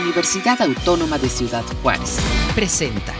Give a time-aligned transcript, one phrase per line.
[0.00, 2.18] Universidad Autónoma de Ciudad Juárez.
[2.54, 3.14] Presenta.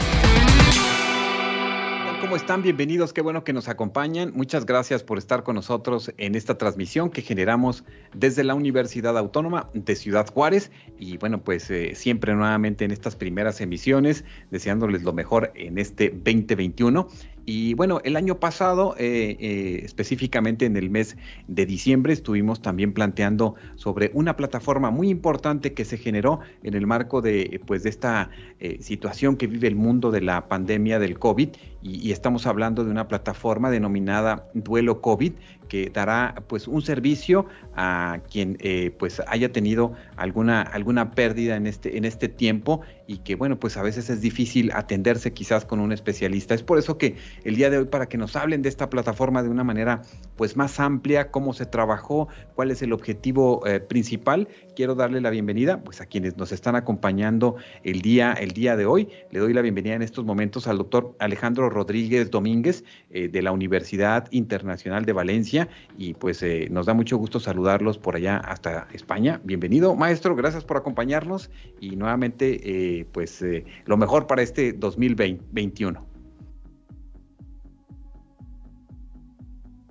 [2.21, 2.63] ¿Cómo están?
[2.63, 4.33] Bienvenidos, qué bueno que nos acompañan.
[4.35, 7.85] Muchas gracias por estar con nosotros en esta transmisión que generamos
[8.15, 10.71] desde la Universidad Autónoma de Ciudad Juárez.
[10.99, 16.11] Y bueno, pues eh, siempre nuevamente en estas primeras emisiones, deseándoles lo mejor en este
[16.11, 17.09] 2021.
[17.49, 22.93] Y bueno, el año pasado, eh, eh, específicamente en el mes de diciembre, estuvimos también
[22.93, 27.91] planteando sobre una plataforma muy importante que se generó en el marco de, pues, de
[27.91, 31.51] esta eh, situación que vive el mundo de la pandemia del COVID.
[31.87, 35.35] Y, estamos hablando de una plataforma denominada Duelo COVID,
[35.69, 37.47] que dará pues un servicio
[37.77, 43.19] a quien eh, pues haya tenido alguna alguna pérdida en este en este tiempo y
[43.19, 46.55] que bueno pues a veces es difícil atenderse quizás con un especialista.
[46.55, 49.43] Es por eso que el día de hoy para que nos hablen de esta plataforma
[49.43, 50.03] de una manera
[50.37, 55.31] pues más amplia cómo se trabajó cuál es el objetivo eh, principal quiero darle la
[55.31, 59.55] bienvenida pues a quienes nos están acompañando el día el día de hoy le doy
[59.55, 65.07] la bienvenida en estos momentos al doctor Alejandro Rodríguez Domínguez eh, de la Universidad Internacional
[65.07, 69.41] de Valencia y pues eh, nos da mucho gusto saludarlos por allá hasta España.
[69.45, 72.61] Bienvenido, maestro, gracias por acompañarnos y nuevamente
[73.01, 73.43] eh, pues
[73.87, 76.07] lo mejor para este 2021.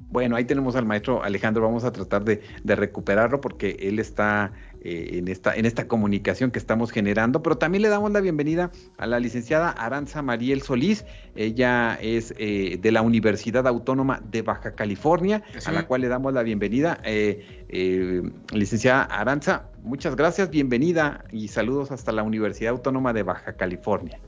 [0.09, 4.53] Bueno, ahí tenemos al maestro Alejandro, vamos a tratar de recuperarlo porque él está
[4.87, 8.69] eh, en, esta, en esta comunicación que estamos generando, pero también le damos la bienvenida
[8.99, 11.05] a la licenciada Aranza Mariel Solís,
[11.35, 16.33] ella es eh, de la Universidad Autónoma de Baja California, a la cual le damos
[16.33, 16.99] la bienvenida.
[17.03, 18.21] Eh,
[18.53, 24.19] licenciada Aranza, muchas gracias, bienvenida y saludos hasta la Universidad Autónoma de Baja California.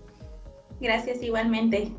[0.81, 1.91] Gracias igualmente.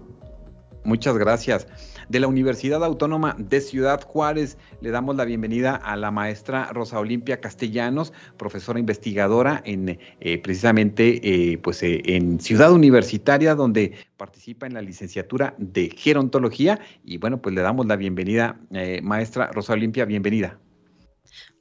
[0.88, 1.66] Muchas gracias
[2.08, 4.56] de la Universidad Autónoma de Ciudad Juárez.
[4.80, 11.20] Le damos la bienvenida a la maestra Rosa Olimpia Castellanos, profesora investigadora en eh, precisamente
[11.52, 16.80] eh, pues, eh, en Ciudad Universitaria, donde participa en la licenciatura de gerontología.
[17.04, 18.58] Y bueno, pues le damos la bienvenida,
[19.02, 20.58] maestra Rosa Olimpia, bienvenida.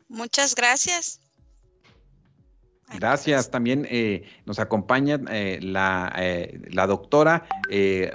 [0.07, 1.19] Muchas gracias.
[2.93, 3.51] Gracias.
[3.51, 7.45] También eh, nos acompaña eh, la, eh, la, doctora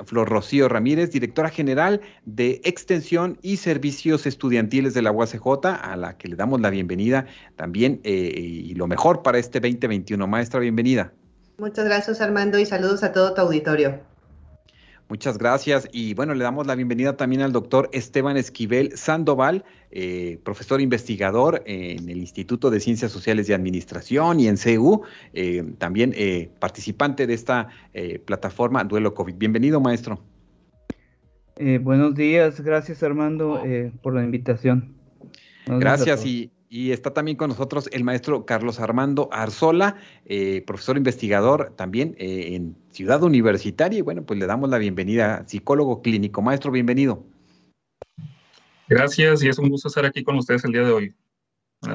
[0.06, 6.16] Flor Rocío Ramírez, directora general de Extensión y Servicios Estudiantiles de la UACJ, a la
[6.16, 10.26] que le damos la bienvenida también y lo mejor para este 2021.
[10.26, 11.12] Maestra, bienvenida.
[11.58, 14.11] Muchas gracias, Armando, y saludos a todo tu auditorio.
[15.12, 15.90] Muchas gracias.
[15.92, 21.62] Y bueno, le damos la bienvenida también al doctor Esteban Esquivel Sandoval, eh, profesor investigador
[21.66, 25.02] en el Instituto de Ciencias Sociales y Administración y en CEU,
[25.34, 27.68] eh, también eh, participante de esta
[28.24, 29.34] plataforma Duelo COVID.
[29.34, 30.18] Bienvenido, maestro.
[31.82, 33.62] buenos días, gracias Armando
[34.00, 34.94] por la invitación.
[35.66, 41.74] gracias y y está también con nosotros el maestro Carlos Armando Arzola, eh, profesor investigador
[41.76, 43.98] también eh, en Ciudad Universitaria.
[43.98, 46.40] Y bueno, pues le damos la bienvenida, psicólogo clínico.
[46.40, 47.26] Maestro, bienvenido.
[48.88, 51.14] Gracias y es un gusto estar aquí con ustedes el día de hoy.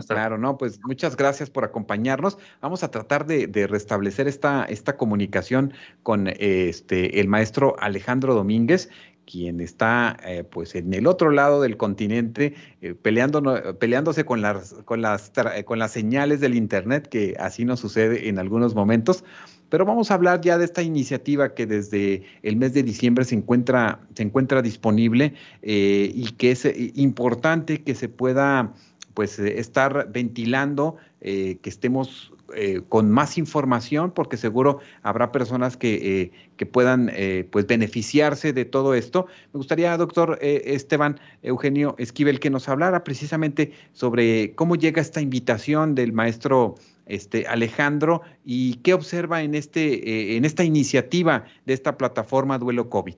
[0.07, 2.37] Claro, no, pues muchas gracias por acompañarnos.
[2.61, 5.73] Vamos a tratar de, restablecer esta, esta comunicación
[6.03, 8.89] con este el maestro Alejandro Domínguez,
[9.29, 14.73] quien está eh, pues en el otro lado del continente eh, peleando, peleándose con las,
[14.85, 15.31] con, las,
[15.65, 19.23] con las señales del Internet, que así nos sucede en algunos momentos.
[19.69, 23.35] Pero vamos a hablar ya de esta iniciativa que desde el mes de diciembre se
[23.35, 26.65] encuentra, se encuentra disponible eh, y que es
[26.95, 28.73] importante que se pueda
[29.17, 36.31] pues estar ventilando, que estemos eh, con más información, porque seguro habrá personas que, eh,
[36.55, 39.27] que puedan eh, pues beneficiarse de todo esto.
[39.53, 45.93] Me gustaría, doctor Esteban Eugenio Esquivel, que nos hablara precisamente sobre cómo llega esta invitación
[45.93, 46.75] del maestro
[47.05, 53.15] este, Alejandro y qué observa en, este, en esta iniciativa de esta plataforma Duelo COVID.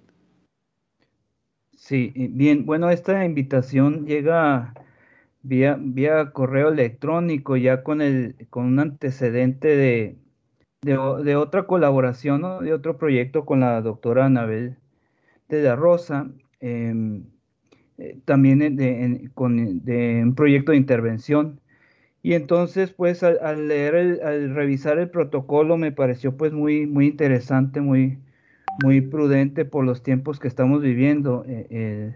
[1.77, 4.73] Sí, bien, bueno, esta invitación llega
[5.41, 10.17] vía, vía correo electrónico, ya con, el, con un antecedente de,
[10.81, 14.77] de, otra colaboración, de otro proyecto con la doctora Anabel
[15.49, 17.25] de la Rosa, em,
[17.97, 21.61] eh, también de, con, de un proyecto de intervención.
[22.21, 27.07] Y entonces, pues, al, leer, el, al revisar el protocolo, me pareció, pues, muy, muy
[27.07, 28.19] interesante, muy,
[28.83, 31.43] muy prudente por los tiempos que estamos viviendo.
[31.47, 32.15] Eh,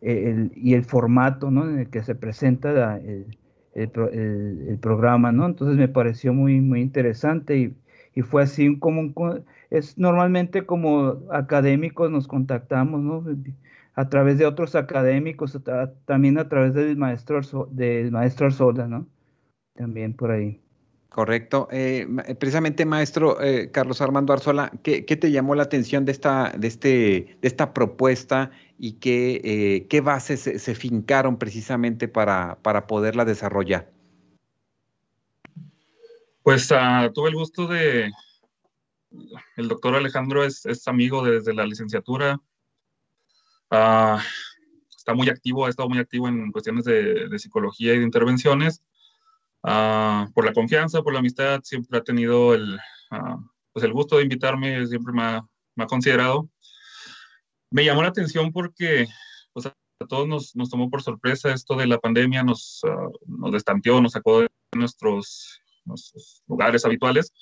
[0.00, 1.68] y el formato ¿no?
[1.68, 3.26] en el que se presenta el,
[3.74, 5.46] el, programa, ¿no?
[5.46, 7.76] Entonces me pareció muy, muy interesante y,
[8.14, 9.12] y fue así como,
[9.70, 13.24] es normalmente como académicos nos contactamos, ¿no?
[13.94, 15.58] A través de otros académicos,
[16.04, 17.40] también a través del maestro,
[17.70, 19.06] del maestro Arzola, ¿no?
[19.74, 20.65] También por ahí.
[21.16, 21.66] Correcto.
[21.70, 22.06] Eh,
[22.38, 23.38] precisamente, maestro
[23.72, 28.50] Carlos Armando Arzola, ¿qué, te llamó la atención de esta, de este, de esta propuesta
[28.78, 33.90] y qué, bases se, fincaron precisamente para, para poderla desarrollar?
[36.42, 38.12] Pues uh, tuve el gusto de,
[39.56, 42.38] el doctor Alejandro es, amigo desde la licenciatura,
[43.70, 44.18] uh,
[44.94, 48.82] está muy activo, ha estado muy activo en cuestiones de, de psicología y de intervenciones.
[49.68, 52.78] Uh, por la confianza, por la amistad, siempre ha tenido el,
[53.72, 56.48] pues el gusto de invitarme, siempre me ha, me ha, considerado.
[57.72, 59.06] Me llamó la atención porque
[59.52, 59.74] pues, a
[60.08, 62.80] todos nos, nos tomó por sorpresa esto de la pandemia, nos,
[63.26, 67.32] nos destanteó, nos sacó de nuestros nuestros lugares habituales.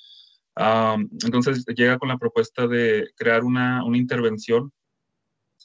[1.25, 4.71] entonces llega con la propuesta de crear una, una intervención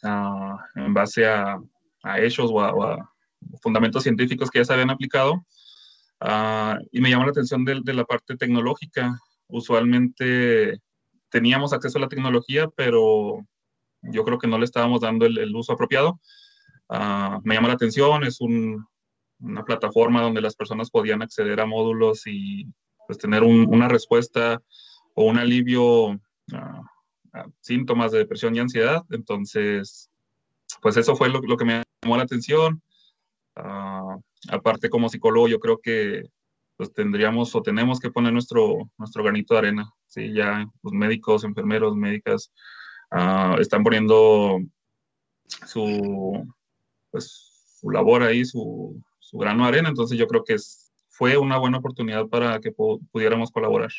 [0.02, 1.58] uh, en base a,
[2.02, 3.12] a hechos o a,
[3.62, 5.46] fundamentos científicos que ya se habían aplicado.
[6.20, 9.18] Uh, y me llamó la atención de, la parte tecnológica.
[9.48, 10.78] Usualmente
[11.30, 13.46] teníamos acceso a la tecnología, pero
[14.02, 16.20] yo creo que no le estábamos dando el, uso apropiado.
[16.88, 18.84] Uh, me llama la atención, es un,
[19.38, 22.66] una plataforma donde las personas podían acceder a módulos y
[23.06, 24.62] pues tener un, una respuesta
[25.14, 26.10] o un alivio
[26.52, 26.82] a,
[27.32, 29.04] a, síntomas de depresión y ansiedad.
[29.10, 30.10] Entonces,
[30.82, 32.82] pues eso fue lo que me llamó la atención.
[33.62, 34.20] Uh,
[34.50, 36.24] aparte, como psicólogo, yo creo que
[36.76, 39.92] pues tendríamos o tenemos que poner nuestro, nuestro granito de arena.
[40.06, 40.32] ¿sí?
[40.32, 42.50] Ya los médicos, enfermeros, médicas
[43.12, 44.60] uh, están poniendo
[45.66, 46.46] su,
[47.10, 50.56] pues, su labor ahí, su, su grano de arena, entonces yo creo que
[51.08, 53.90] fue una buena oportunidad para que pudiéramos colaborar.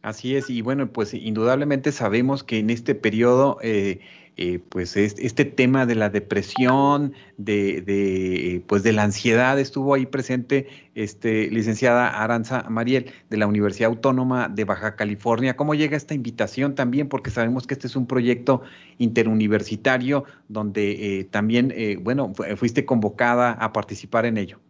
[0.00, 4.00] Así es, y bueno, pues indudablemente sabemos que en este periodo, eh,
[4.38, 10.06] eh, pues este tema de la depresión, de, de, pues de la ansiedad estuvo ahí
[10.06, 15.56] presente, este, licenciada Aranza Mariel de la Universidad Autónoma de Baja California.
[15.56, 17.08] ¿Cómo llega esta invitación también?
[17.08, 18.62] Porque sabemos que este es un proyecto
[18.98, 24.60] interuniversitario donde eh, también, eh, bueno, fuiste convocada a participar en ello.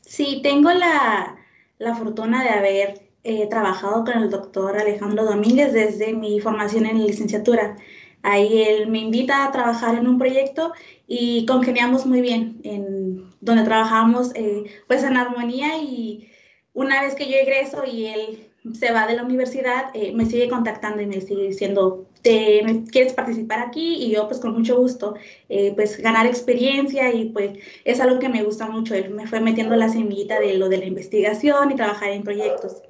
[0.00, 1.36] Sí, tengo la,
[1.78, 7.06] la fortuna de haber eh, trabajado con el doctor Alejandro Domínguez desde mi formación en
[7.06, 7.76] licenciatura.
[8.24, 10.72] Ahí él me invita a trabajar en un proyecto
[11.06, 16.30] y congeniamos muy bien, en donde trabajamos eh, pues en armonía y
[16.72, 20.48] una vez que yo egreso y él se va de la universidad, eh, me sigue
[20.48, 23.96] contactando y me sigue diciendo, ¿te quieres participar aquí?
[23.96, 25.14] Y yo pues con mucho gusto,
[25.50, 28.94] eh, pues ganar experiencia y pues es algo que me gusta mucho.
[28.94, 32.82] Él me fue metiendo la semillita de lo de la investigación y trabajar en proyectos.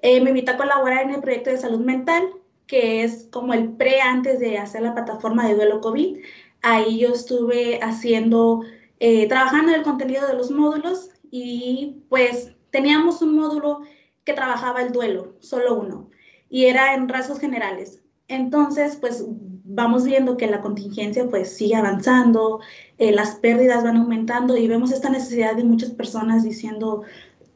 [0.00, 2.24] Eh, me invitó a colaborar en el proyecto de salud mental,
[2.72, 6.16] que es como el pre antes de hacer la plataforma de duelo COVID.
[6.62, 8.62] Ahí yo estuve haciendo,
[8.98, 13.82] eh, trabajando el contenido de los módulos y pues teníamos un módulo
[14.24, 16.08] que trabajaba el duelo, solo uno,
[16.48, 18.00] y era en rasgos generales.
[18.26, 22.60] Entonces, pues vamos viendo que la contingencia pues sigue avanzando,
[22.96, 27.02] eh, las pérdidas van aumentando y vemos esta necesidad de muchas personas diciendo,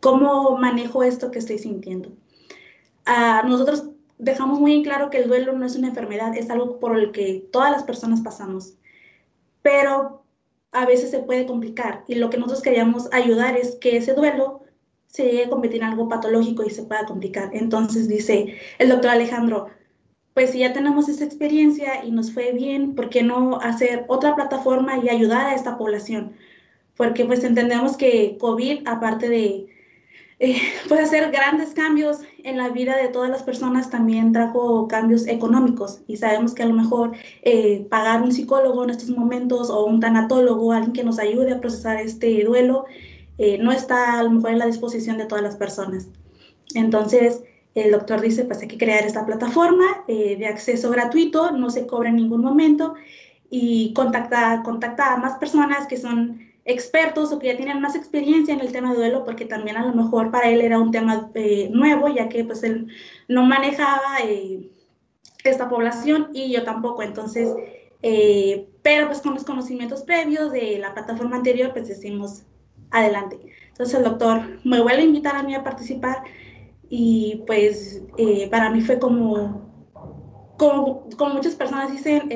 [0.00, 2.10] ¿cómo manejo esto que estoy sintiendo?
[3.44, 3.84] nosotros
[4.18, 7.12] dejamos muy en claro que el duelo no es una enfermedad, es algo por el
[7.12, 8.74] que todas las personas pasamos,
[9.62, 10.24] pero
[10.72, 14.62] a veces se puede complicar y lo que nosotros queríamos ayudar es que ese duelo
[15.06, 17.50] se llegue a convertir en algo patológico y se pueda complicar.
[17.52, 19.68] Entonces dice el doctor Alejandro,
[20.34, 24.34] pues si ya tenemos esa experiencia y nos fue bien, ¿por qué no hacer otra
[24.34, 26.36] plataforma y ayudar a esta población?
[26.96, 29.66] Porque pues entendemos que COVID, aparte de
[30.38, 35.26] eh, puede hacer grandes cambios en la vida de todas las personas, también trajo cambios
[35.26, 37.12] económicos y sabemos que a lo mejor
[37.42, 41.60] eh, pagar un psicólogo en estos momentos o un tanatólogo, alguien que nos ayude a
[41.60, 42.84] procesar este duelo,
[43.38, 46.06] eh, no está a lo mejor en la disposición de todas las personas.
[46.76, 47.42] Entonces,
[47.74, 51.88] el doctor dice, pues hay que crear esta plataforma eh, de acceso gratuito, no se
[51.88, 52.94] cobra en ningún momento
[53.50, 58.52] y contacta, contacta a más personas que son expertos o que ya tienen más experiencia
[58.52, 61.30] en el tema de duelo, porque también a lo mejor para él era un tema
[61.34, 62.88] eh, nuevo, ya que pues él
[63.28, 64.68] no manejaba eh,
[65.44, 67.02] esta población y yo tampoco.
[67.02, 67.54] Entonces,
[68.02, 72.42] eh, pero pues con los conocimientos previos de la plataforma anterior, pues decimos
[72.90, 73.38] adelante.
[73.68, 76.24] Entonces el doctor me vuelve a invitar a mí a participar
[76.88, 78.02] y pues
[78.50, 79.70] para mí fue como,
[80.56, 82.28] como, como muchas personas dicen,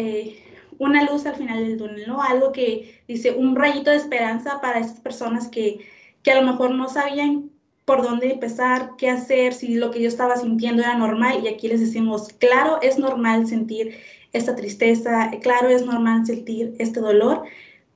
[0.80, 2.22] una luz al final del túnel, ¿no?
[2.22, 5.86] Algo que dice un rayito de esperanza para esas personas que,
[6.22, 7.50] que a lo mejor no sabían
[7.84, 11.40] por dónde empezar, qué hacer, si lo que yo estaba sintiendo era normal.
[11.44, 13.94] Y aquí les decimos, claro, es normal sentir
[14.32, 17.42] esta tristeza, claro, es normal sentir este dolor,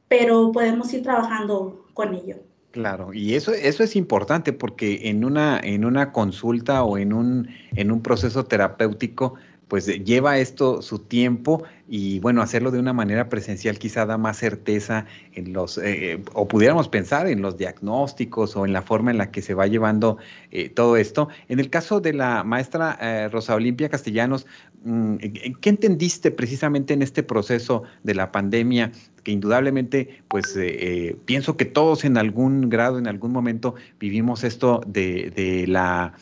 [0.09, 2.37] pero podemos ir trabajando con ello.
[2.73, 7.49] Claro, y eso, eso es importante porque en una, en una consulta o en un,
[7.77, 9.37] en un proceso terapéutico,
[9.69, 14.39] pues lleva esto su tiempo y bueno, hacerlo de una manera presencial quizá da más
[14.39, 19.19] certeza en los, eh, o pudiéramos pensar en los diagnósticos o en la forma en
[19.19, 20.19] la que se va llevando
[20.51, 21.29] eh, todo esto.
[21.49, 24.47] En el caso de la maestra eh, Rosa Olimpia Castellanos,
[24.85, 25.17] mm,
[25.61, 28.93] ¿qué entendiste precisamente en este proceso de la pandemia
[29.25, 34.45] que indudablemente, pues eh, eh, pienso que todos en algún grado, en algún momento vivimos
[34.45, 36.15] esto de, de la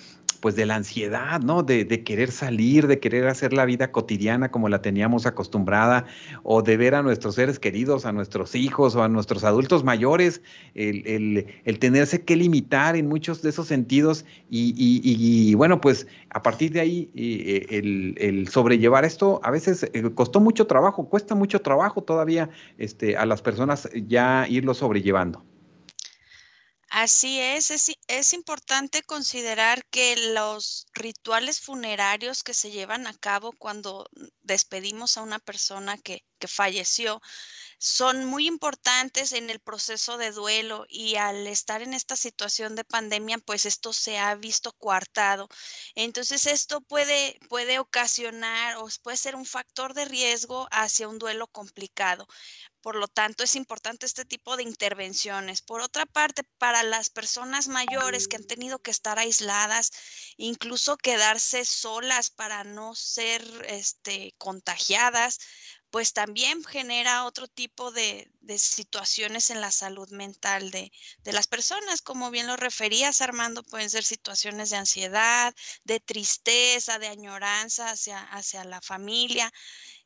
[0.42, 1.62] pues de la ansiedad, ¿no?
[1.62, 6.04] De, querer salir, de querer hacer la vida cotidiana como la teníamos acostumbrada,
[6.42, 10.42] o de ver a nuestros seres queridos, a nuestros hijos o a nuestros adultos mayores,
[10.74, 11.46] el,
[11.78, 17.10] tenerse que limitar en muchos de esos sentidos y, bueno, pues a partir de ahí
[17.14, 23.16] eh, el, sobrellevar esto a veces eh, costó mucho trabajo, cuesta mucho trabajo todavía este,
[23.16, 25.44] a las personas ya irlo sobrellevando.
[26.94, 27.70] Así es,
[28.06, 34.10] es, importante considerar que los rituales funerarios que se llevan a cabo cuando
[34.42, 37.22] despedimos a una persona que, que falleció
[37.82, 42.84] son muy importantes en el proceso de duelo y al estar en esta situación de
[42.84, 45.48] pandemia, pues esto se ha visto coartado.
[45.96, 51.48] Entonces esto puede, puede ocasionar o puede ser un factor de riesgo hacia un duelo
[51.48, 52.28] complicado.
[52.82, 55.60] Por lo tanto, es importante este tipo de intervenciones.
[55.60, 59.90] Por otra parte, para las personas mayores que han tenido que estar aisladas,
[60.36, 65.38] incluso quedarse solas para no ser este, contagiadas,
[65.92, 72.00] pues también genera otro tipo de, situaciones en la salud mental de, de, las personas.
[72.00, 78.22] Como bien lo referías, Armando, pueden ser situaciones de ansiedad, de tristeza, de añoranza hacia,
[78.24, 79.52] hacia la familia.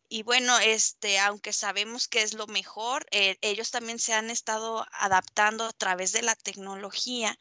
[0.08, 4.86] Y bueno, este, aunque sabemos que es lo mejor, eh, ellos también se han estado
[4.92, 7.36] adaptando a través de la tecnología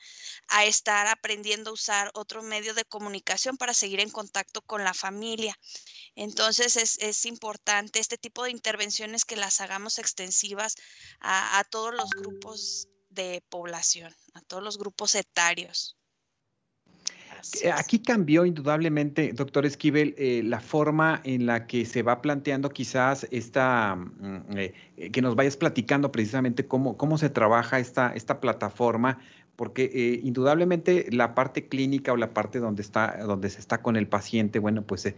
[0.47, 4.95] a estar aprendiendo a usar otro medio de comunicación para seguir en contacto con la
[4.95, 5.55] familia.
[6.15, 10.75] Entonces es, es importante este tipo de intervenciones que las hagamos extensivas
[11.19, 15.97] a, a todos los grupos de población, a todos los grupos etarios.
[17.61, 22.69] Eh, aquí cambió indudablemente, doctor Esquivel, eh, la forma en la que se va planteando
[22.69, 24.73] quizás esta, mm, eh,
[25.11, 29.19] que nos vayas platicando precisamente cómo, cómo se trabaja esta, esta plataforma,
[29.55, 34.07] porque indudablemente la parte clínica o la parte donde, está, donde se está con el
[34.07, 35.13] paciente, bueno, pues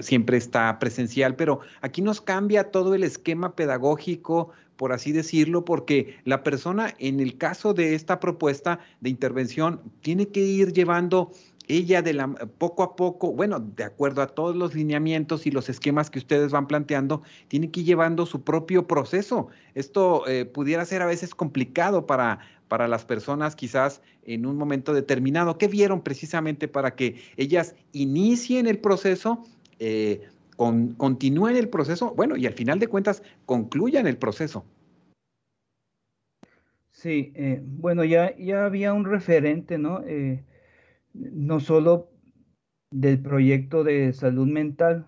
[0.00, 6.18] siempre está presencial, pero aquí nos cambia todo el esquema pedagógico, por así decirlo, porque
[6.24, 11.32] la persona en el caso de esta propuesta de intervención tiene que ir llevando
[11.68, 15.68] ella de la poco a poco, bueno, de acuerdo a todos los lineamientos y los
[15.68, 19.48] esquemas que ustedes van planteando, tiene que ir llevando su propio proceso.
[19.74, 24.94] Esto eh, pudiera ser a veces complicado para, para las personas quizás en un momento
[24.94, 25.58] determinado.
[25.58, 29.44] ¿Qué vieron precisamente para que ellas inicien el proceso?
[29.78, 34.64] Eh, continúen el proceso, bueno, y al final de cuentas concluyan el proceso.
[36.90, 40.02] Sí, eh, bueno, ya, ya había un referente, ¿no?
[40.04, 40.44] Eh,
[41.14, 42.10] no solo
[42.90, 45.06] del proyecto de salud mental,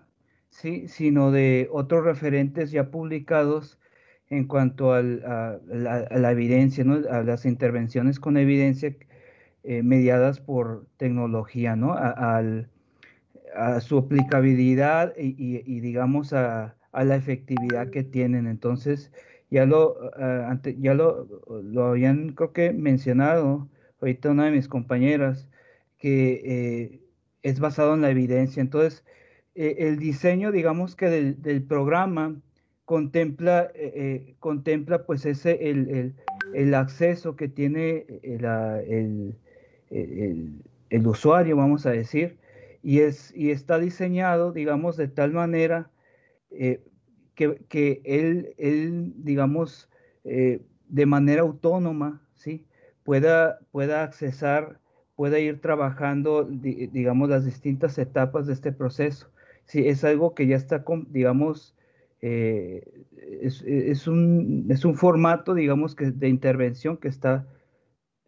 [0.49, 3.77] sí, sino de otros referentes ya publicados
[4.31, 7.07] en cuanto a, la, evidencia, ¿no?
[7.09, 8.95] a las intervenciones con evidencia
[9.63, 11.93] eh, mediadas por tecnología, ¿no?
[11.93, 12.69] al,
[13.55, 18.47] a su aplicabilidad y, digamos a, la efectividad que tienen.
[18.47, 19.11] Entonces,
[19.49, 21.27] ya lo, ah, ya lo,
[21.63, 23.69] lo, habían creo que mencionado
[24.01, 25.49] ahorita una de mis compañeras,
[25.97, 27.01] que eh,
[27.43, 28.61] es basado en la evidencia.
[28.61, 29.03] Entonces,
[29.55, 32.41] eh, el diseño, digamos que del, programa
[32.91, 36.13] contempla, eh, contempla pues ese, el,
[36.53, 38.43] el, acceso que tiene el,
[40.89, 42.37] el usuario, vamos a decir,
[42.83, 45.89] y, es, y está diseñado, digamos, de tal manera
[46.49, 46.83] eh,
[47.35, 49.89] que, él, él, digamos,
[50.25, 52.65] eh, de manera autónoma, ¿sí?
[53.05, 54.81] Pueda, pueda accesar,
[55.15, 59.31] pueda ir trabajando, digamos, las distintas etapas de este proceso.
[59.63, 61.73] Sí, es algo que ya está, digamos,
[62.21, 62.83] eh,
[63.41, 67.47] es, un, es un formato, digamos, que de intervención que está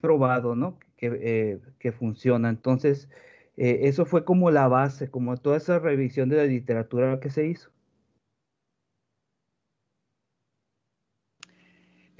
[0.01, 0.79] probado, ¿no?
[0.97, 2.49] Que, que funciona.
[2.49, 3.09] Entonces,
[3.57, 7.47] eh, eso fue como la base, como toda esa revisión de la literatura que se
[7.47, 7.72] hizo.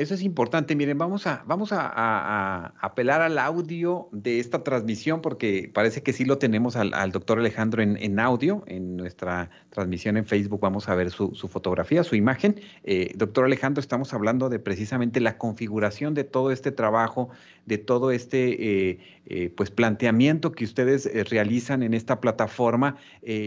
[0.04, 0.76] Eso es importante.
[0.76, 6.26] Miren, vamos a, vamos a, apelar al audio de esta transmisión porque parece que sí
[6.26, 8.66] lo tenemos al, doctor Alejandro en, audio.
[8.68, 12.60] En nuestra transmisión en Facebook vamos a ver su, fotografía, su imagen.
[12.84, 17.30] Eh, doctor Alejandro, estamos hablando de precisamente la configuración de todo este trabajo,
[17.66, 22.98] de todo este eh, eh, pues planteamiento que ustedes realizan en esta plataforma.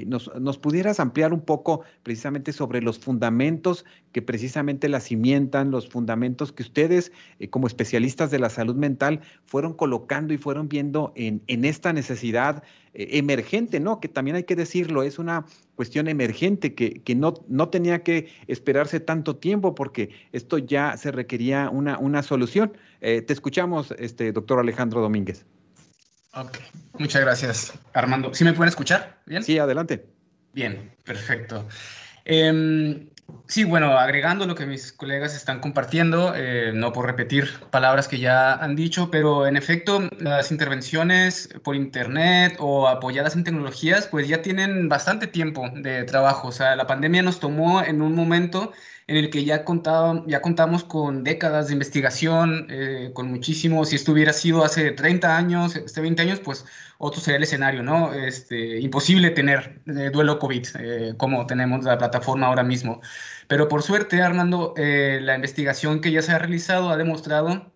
[0.07, 5.91] Nos, nos, pudieras ampliar un poco precisamente sobre los fundamentos que precisamente la cimientan, los
[5.91, 11.13] fundamentos que ustedes eh, como especialistas de la salud mental fueron colocando y fueron viendo
[11.17, 12.63] en, esta necesidad
[12.95, 14.01] eh, emergente, ¿no?
[14.01, 19.01] Que también hay que decirlo, es una cuestión emergente que, no, no tenía que esperarse
[19.01, 22.73] tanto tiempo porque esto ya se requería una, una solución.
[23.01, 25.45] Eh, te escuchamos, este, doctor Alejandro Domínguez.
[26.35, 26.59] Ok,
[26.99, 28.35] muchas gracias, Armando.
[28.35, 29.21] ¿Sí me pueden escuchar?
[29.25, 29.43] ¿Bien?
[29.43, 30.05] Sí, adelante.
[30.53, 31.67] Bien, perfecto.
[32.27, 33.09] Em,
[33.49, 38.19] Sí, bueno, agregando lo que mis colegas están compartiendo, eh, no por repetir palabras que
[38.19, 44.29] ya han dicho, pero en efecto las intervenciones por Internet o apoyadas en tecnologías, pues
[44.29, 46.49] ya tienen bastante tiempo de trabajo.
[46.49, 48.73] O sea, la pandemia nos tomó en un momento
[49.09, 53.97] en el que ya, contaba, ya contamos con décadas de investigación, eh, con muchísimo, si
[53.97, 56.65] esto hubiera sido hace 30 años, este 20 años, pues
[56.99, 58.13] otro sería el escenario, ¿no?
[58.15, 63.01] Este, imposible tener eh, duelo COVID eh, como tenemos la plataforma ahora mismo.
[63.47, 67.73] Pero por suerte, Armando, la investigación que ya se ha realizado ha demostrado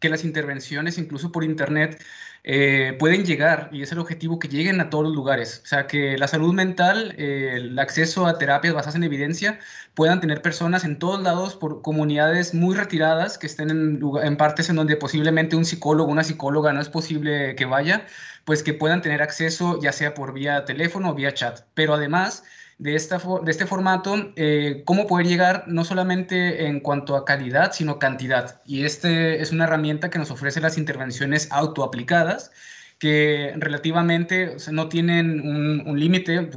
[0.00, 2.02] que las intervenciones, incluso por Internet,
[2.48, 5.62] eh, pueden llegar, y es el objetivo, que lleguen a todos los lugares.
[5.64, 9.58] O sea, que la salud mental, eh, el acceso a terapias basadas en evidencia,
[9.94, 14.70] puedan tener personas en todos lados, por comunidades muy retiradas, que estén en, en partes
[14.70, 18.06] en donde posiblemente un psicólogo, una psicóloga no es posible que vaya,
[18.44, 21.62] pues que puedan tener acceso ya sea por vía teléfono o vía chat.
[21.74, 22.44] Pero además
[22.78, 27.72] de, esta, de este formato, eh, cómo poder llegar no solamente en cuanto a calidad,
[27.72, 28.60] sino cantidad.
[28.66, 32.52] Y este es una herramienta que nos ofrece las intervenciones autoaplicadas,
[32.98, 35.40] que relativamente no tienen
[35.86, 36.50] un, límite,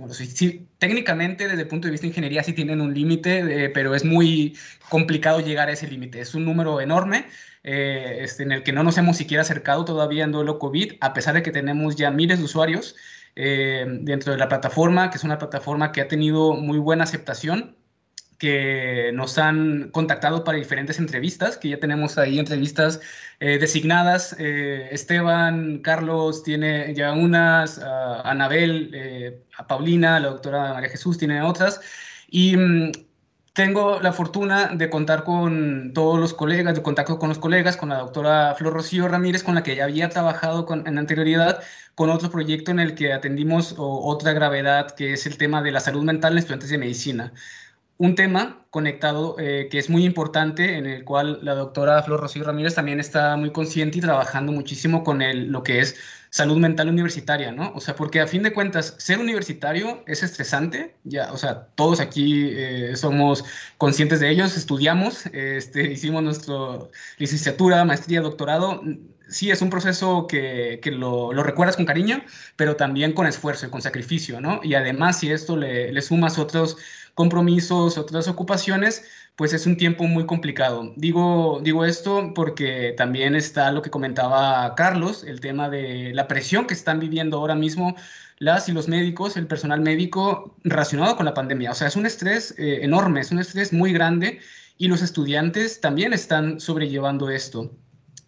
[0.78, 4.06] técnicamente desde el punto de vista de ingeniería sí tienen un límite, eh, pero es
[4.06, 4.58] muy
[4.90, 6.22] complicado llegar a ese límite.
[6.22, 7.26] Es un número enorme
[7.64, 11.14] eh, este, en el que no nos hemos siquiera acercado todavía en duelo COVID, a
[11.14, 12.96] pesar de que tenemos ya miles de usuarios.
[13.36, 17.78] Eh, dentro de la plataforma, que es una plataforma que ha tenido muy buena aceptación,
[18.38, 23.02] que nos han contactado para diferentes entrevistas, que ya tenemos ahí entrevistas
[23.40, 24.36] eh, designadas.
[24.40, 31.82] Eh, Esteban, Carlos tiene ya unas, Anabel, a Paulina, la doctora María Jesús tiene otras.
[32.30, 32.92] Y mm,
[33.54, 37.90] tengo la fortuna de contar con todos los colegas, de contacto con los colegas, con
[37.90, 41.62] la doctora Flor Rocío Ramírez, con la que ya había trabajado con, en anterioridad,
[41.96, 45.80] con otro proyecto en el que atendimos otra gravedad, que es el tema de la
[45.80, 47.34] salud mental en estudiantes de medicina.
[47.98, 52.46] Un tema conectado eh, que es muy importante, en el cual la doctora Flor Rocío
[52.46, 55.98] Ramírez también está muy consciente y trabajando muchísimo con el, lo que es
[56.30, 57.72] salud mental universitaria, ¿no?
[57.74, 62.00] O sea, porque a fin de cuentas, ser universitario es estresante, ya, o sea, todos
[62.00, 63.44] aquí eh, somos
[63.78, 66.56] conscientes de ellos, estudiamos, este, hicimos nuestra
[67.18, 68.82] licenciatura, maestría, doctorado,
[69.30, 72.22] sí es un proceso que, lo, recuerdas con cariño,
[72.56, 74.60] pero también con esfuerzo y con sacrificio, ¿no?
[74.64, 76.78] Y además, si esto le, sumas otros
[77.14, 79.04] compromisos, otras ocupaciones,
[79.40, 80.92] pues es un tiempo muy complicado.
[80.98, 86.68] Digo, digo esto porque también está lo que comentaba Carlos, el tema de la presión
[86.68, 87.96] que están viviendo ahora mismo
[88.38, 91.72] las y los médicos, el personal médico relacionado con la pandemia.
[91.72, 94.42] O sea, es un estrés eh, enorme, es un estrés muy grande
[94.78, 97.72] y los estudiantes también están sobrellevando esto.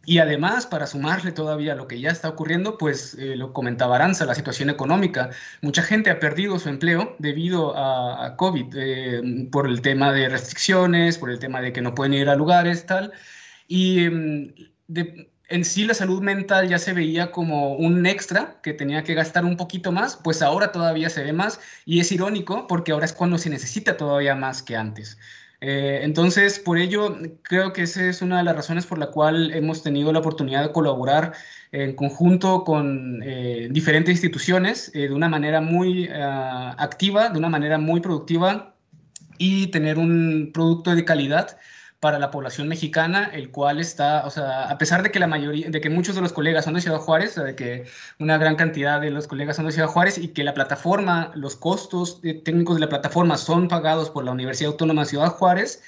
[0.03, 4.25] Y además, para sumarle todavía lo que ya está ocurriendo, pues eh, lo comentaba Aranza,
[4.25, 5.29] la situación económica.
[5.61, 11.19] Mucha gente ha perdido su empleo debido a, COVID, eh, por el tema de restricciones,
[11.19, 13.13] por el tema de que no pueden ir a lugares, tal.
[13.67, 14.53] Y mm,
[15.51, 19.45] en sí la salud mental ya se veía como un extra que tenía que gastar
[19.45, 23.13] un poquito más, pues ahora todavía se ve más y es irónico porque ahora es
[23.13, 25.17] cuando se necesita todavía más que antes.
[25.63, 29.53] Eh, entonces, por ello, creo que esa es una de las razones por la cual
[29.53, 31.33] hemos tenido la oportunidad de colaborar
[31.71, 37.77] en conjunto con eh, diferentes instituciones eh, de una manera muy activa, de una manera
[37.77, 38.73] muy productiva
[39.37, 41.57] y tener un producto de calidad
[42.01, 45.69] para la población mexicana, el cual está, o sea, a pesar de que la mayoría,
[45.69, 47.85] de que muchos de los colegas son de Ciudad Juárez, o de que
[48.17, 51.55] una gran cantidad de los colegas son de Ciudad Juárez y que la plataforma, los
[51.55, 55.83] costos técnicos de la plataforma son pagados por la Universidad Autónoma de Ciudad Juárez,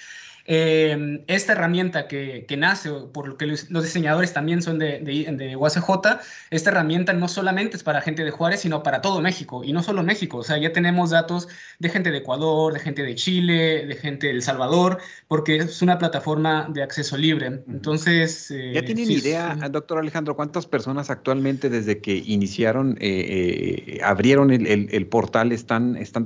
[0.46, 5.56] eh, esta herramienta que, nace, por lo que los, diseñadores también son de, de, de,
[5.56, 9.72] UACJ, esta herramienta no solamente es para gente de Juárez, sino para todo México, y
[9.72, 11.48] no solo México, o sea, ya tenemos datos
[11.80, 14.98] de gente de Ecuador, de gente de Chile, de gente de El Salvador,
[15.30, 17.62] porque es una plataforma de acceso libre.
[17.68, 18.50] Entonces...
[18.50, 25.08] ¿Ya eh, tienen idea, doctor Alejandro, cuántas personas actualmente desde que iniciaron, eh, abrieron el,
[25.08, 26.26] portal, están, están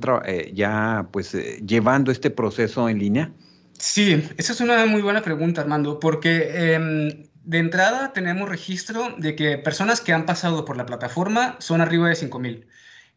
[0.53, 1.33] ya pues
[1.65, 3.31] llevando este proceso en línea?
[3.79, 9.35] Sí, esa es una muy buena pregunta, Armando, porque em, de entrada tenemos registro de
[9.35, 12.65] que personas que han pasado por la plataforma son arriba de 5.000.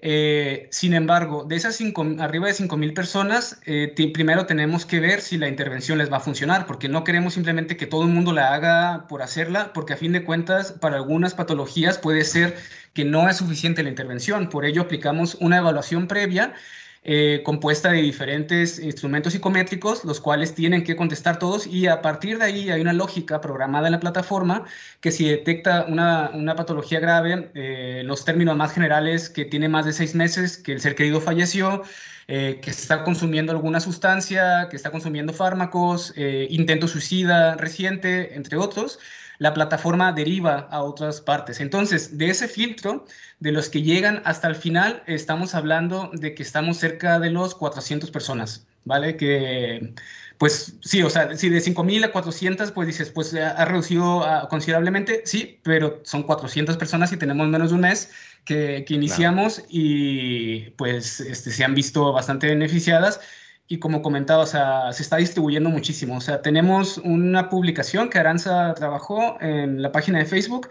[0.03, 1.79] Eh, sin embargo, de esas
[2.21, 6.21] arriba de 5.000 personas, eh, primero tenemos que ver si la intervención les va a
[6.21, 9.97] funcionar, porque no queremos simplemente que todo el mundo la haga por hacerla, porque a
[9.97, 12.57] fin de cuentas, para algunas patologías puede ser
[12.95, 14.49] que no es suficiente la intervención.
[14.51, 16.55] Por ello, aplicamos una evaluación previa
[17.03, 22.39] eh, compuesta de diferentes instrumentos psicométricos, los cuales tienen que contestar todos y a partir
[22.39, 24.65] de ahí hay una lógica programada en la plataforma
[25.01, 29.95] que si detecta una, patología grave, eh, los términos más generales que tiene más de
[29.95, 31.83] seis meses, que el ser querido falleció,
[32.31, 38.99] eh, que está consumiendo alguna sustancia, que está consumiendo fármacos, intento suicida reciente, entre otros,
[39.39, 41.61] la plataforma deriva a otras partes.
[41.61, 43.07] Entonces, de ese filtro,
[43.41, 47.55] de los que llegan hasta el final, estamos hablando de que estamos cerca de los
[47.55, 49.17] 400 personas, ¿vale?
[49.17, 49.95] Que,
[50.41, 54.49] pues sí, o sea, si de 5.000 a 400, pues dices, pues ha reducido ah,
[54.49, 58.11] considerablemente, sí, pero son 400 personas y tenemos menos de un mes
[58.47, 63.21] que, iniciamos y pues este, se han visto bastante beneficiadas
[63.69, 66.17] y como comentaba, o sea, se está distribuyendo muchísimo.
[66.17, 70.71] O sea, tenemos una publicación que Aranza trabajó en la página de Facebook,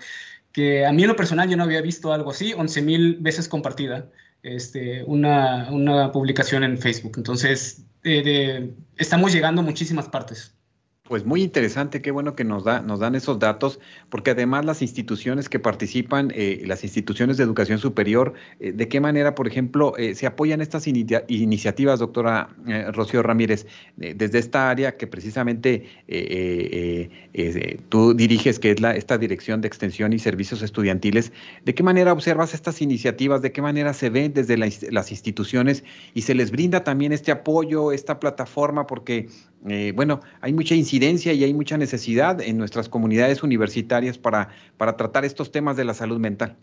[0.51, 4.10] que a mí en lo personal yo no había visto algo así, 11.000 veces compartida,
[4.43, 7.13] este, una, una publicación en Facebook.
[7.17, 7.84] Entonces,
[8.97, 10.56] estamos llegando a muchísimas partes.
[11.10, 14.84] Pues muy interesante, qué bueno que nos, da, nos dan esos datos, porque además las
[14.84, 19.98] instituciones que participan, eh, las instituciones de educación superior, eh, ¿de qué manera, por ejemplo,
[19.98, 22.50] eh, se apoyan estas iniciativas, doctora
[22.93, 23.65] Rocío Ramírez,
[23.98, 25.88] desde esta área que precisamente
[27.89, 31.34] tú diriges, que es la, esta Dirección de Extensión y Servicios Estudiantiles?
[31.65, 33.41] ¿De qué manera observas estas iniciativas?
[33.41, 37.91] ¿De qué manera se ven desde las instituciones y se les brinda también este apoyo,
[37.91, 38.86] esta plataforma?
[38.86, 39.28] Porque,
[39.95, 45.25] bueno, hay mucha incidencia y hay mucha necesidad en nuestras comunidades universitarias para, para tratar
[45.25, 46.57] estos temas de la salud mental.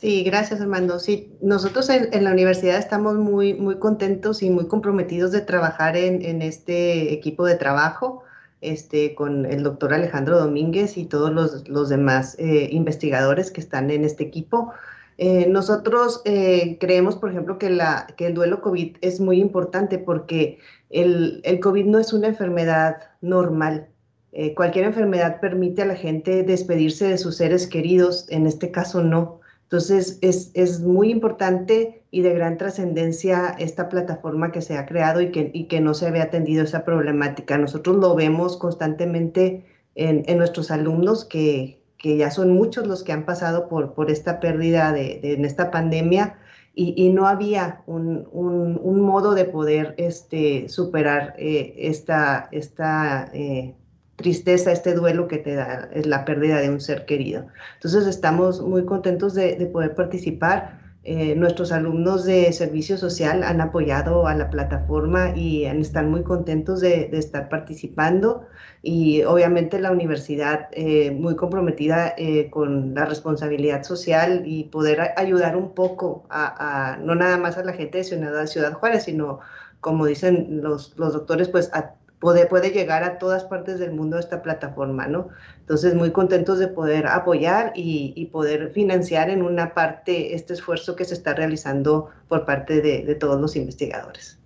[0.00, 0.98] Sí, gracias Armando.
[0.98, 6.42] Sí, nosotros en, la universidad estamos muy, muy contentos y muy comprometidos de trabajar en,
[6.42, 8.22] este equipo de trabajo
[8.60, 14.04] este, con el doctor Alejandro Domínguez y todos los, demás eh, investigadores que están en
[14.04, 14.72] este equipo.
[15.18, 20.58] Eh, nosotros eh, creemos, por ejemplo, que, el duelo COVID es muy importante porque
[20.90, 23.88] el, COVID no es una enfermedad normal.
[24.32, 29.02] Eh, cualquier enfermedad permite a la gente despedirse de sus seres queridos, en este caso
[29.02, 29.40] no.
[29.62, 35.30] Entonces es, muy importante y de gran trascendencia esta plataforma que se ha creado y
[35.30, 37.58] que, no se había atendido esa problemática.
[37.58, 43.12] Nosotros lo vemos constantemente en, en nuestros alumnos que, que, ya son muchos los que
[43.12, 46.38] han pasado por, por esta pérdida de, de en esta pandemia
[46.78, 53.74] y, no había un, un, modo de poder este, superar eh, esta, esta eh,
[54.16, 57.46] tristeza, este duelo que te da es la pérdida de un ser querido.
[57.76, 60.85] Entonces estamos muy contentos de, de poder participar.
[61.08, 66.80] Eh, nuestros alumnos de servicio social han apoyado a la plataforma y están muy contentos
[66.80, 68.44] de, estar participando.
[68.82, 75.56] Y obviamente la universidad eh, muy comprometida eh, con la responsabilidad social y poder ayudar
[75.56, 79.38] un poco a, no nada más a la gente de Ciudad Juárez, sino
[79.80, 84.18] como dicen los, los doctores, pues a, puede, puede llegar a todas partes del mundo
[84.18, 85.28] esta plataforma, ¿no?
[85.60, 90.96] Entonces, muy contentos de poder apoyar y, y poder financiar en una parte este esfuerzo
[90.96, 94.38] que se está realizando por parte de, de todos los investigadores.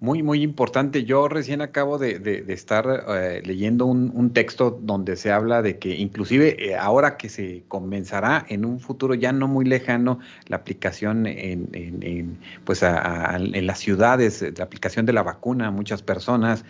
[0.00, 1.04] Muy, muy importante.
[1.04, 6.70] Yo recién acabo de, estar eh, leyendo un, texto donde se habla de que inclusive
[6.70, 12.38] eh, ahora que se comenzará en un futuro ya no muy lejano la aplicación en,
[12.64, 16.64] pues en las ciudades, la aplicación de la vacuna a muchas personas,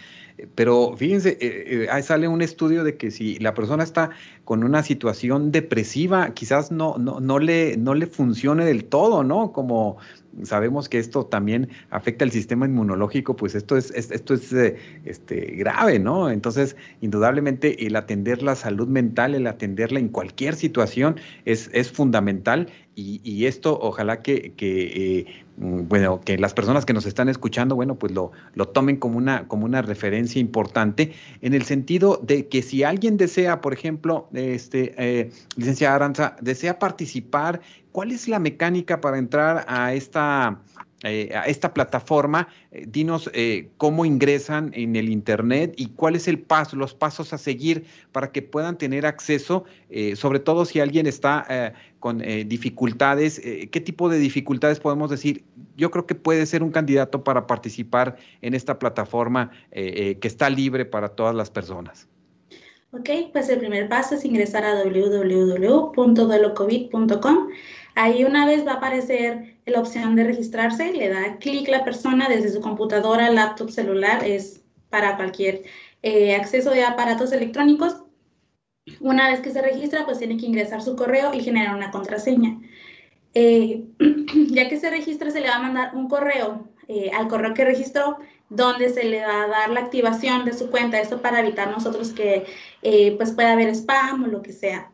[0.54, 4.10] pero fíjense, eh, ahí sale un estudio de que si la persona está
[4.44, 9.52] con una situación depresiva, quizás no, no, no, le, no le funcione del todo, ¿no?
[9.52, 9.98] Como
[10.44, 15.56] sabemos que esto también afecta el sistema inmunológico pues esto es, esto es eh, este,
[15.56, 16.30] grave, ¿no?
[16.30, 22.68] Entonces, indudablemente el atender la salud mental, el atenderla en cualquier situación es, es fundamental
[23.02, 25.24] y, esto ojalá que, eh,
[25.62, 29.46] bueno, que las personas que nos están escuchando, bueno, pues lo, lo tomen como una,
[29.46, 34.94] como una referencia importante en el sentido de que si alguien desea, por ejemplo, este,
[34.96, 37.60] eh, licenciada Aranza, desea participar,
[37.92, 40.62] ¿cuál es la mecánica para entrar a esta
[41.02, 46.28] eh, a esta plataforma, eh, dinos eh, cómo ingresan en el Internet y cuál es
[46.28, 49.64] el paso, los pasos a seguir para que puedan tener acceso,
[50.14, 55.44] sobre todo si alguien está con dificultades, ¿qué tipo de dificultades podemos decir?
[55.76, 60.84] Yo creo que puede ser un candidato para participar en esta plataforma que está libre
[60.84, 62.08] para todas las personas.
[62.92, 67.48] Ok, pues el primer paso es ingresar a www.duelocovid.com.
[67.94, 72.28] Ahí una vez va a aparecer la opción de registrarse, le da clic la persona
[72.28, 75.62] desde su computadora, laptop, celular, es para cualquier
[76.02, 78.02] eh, acceso de aparatos electrónicos.
[79.00, 82.60] Una vez que se registra, pues tiene que ingresar su correo y generar una contraseña.
[83.34, 83.84] Eh,
[84.50, 87.64] ya que se registra, se le va a mandar un correo eh, al correo que
[87.64, 91.70] registró, donde se le va a dar la activación de su cuenta, esto para evitar
[91.70, 92.46] nosotros que
[93.16, 94.90] pues pueda haber spam o lo que sea.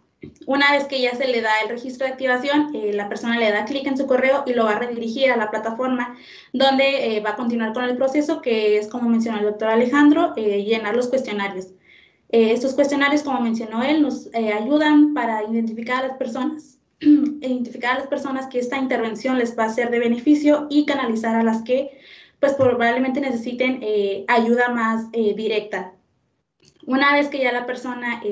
[0.47, 3.51] Una vez que ya se le da el registro de activación, eh, la persona le
[3.51, 6.17] da clic en su correo y lo va a redirigir a la plataforma
[6.53, 10.33] donde eh, va a continuar con el proceso, que es, como mencionó el doctor Alejandro,
[10.37, 11.69] eh, llenar los cuestionarios.
[12.29, 18.09] estos cuestionarios, como mencionó él, nos ayudan para identificar a las personas, identificar a las
[18.09, 21.99] personas que esta intervención les va a ser de beneficio y canalizar a las que,
[22.41, 23.81] pues, probablemente necesiten
[24.29, 25.93] ayuda más directa.
[26.87, 28.23] Una vez que ya la persona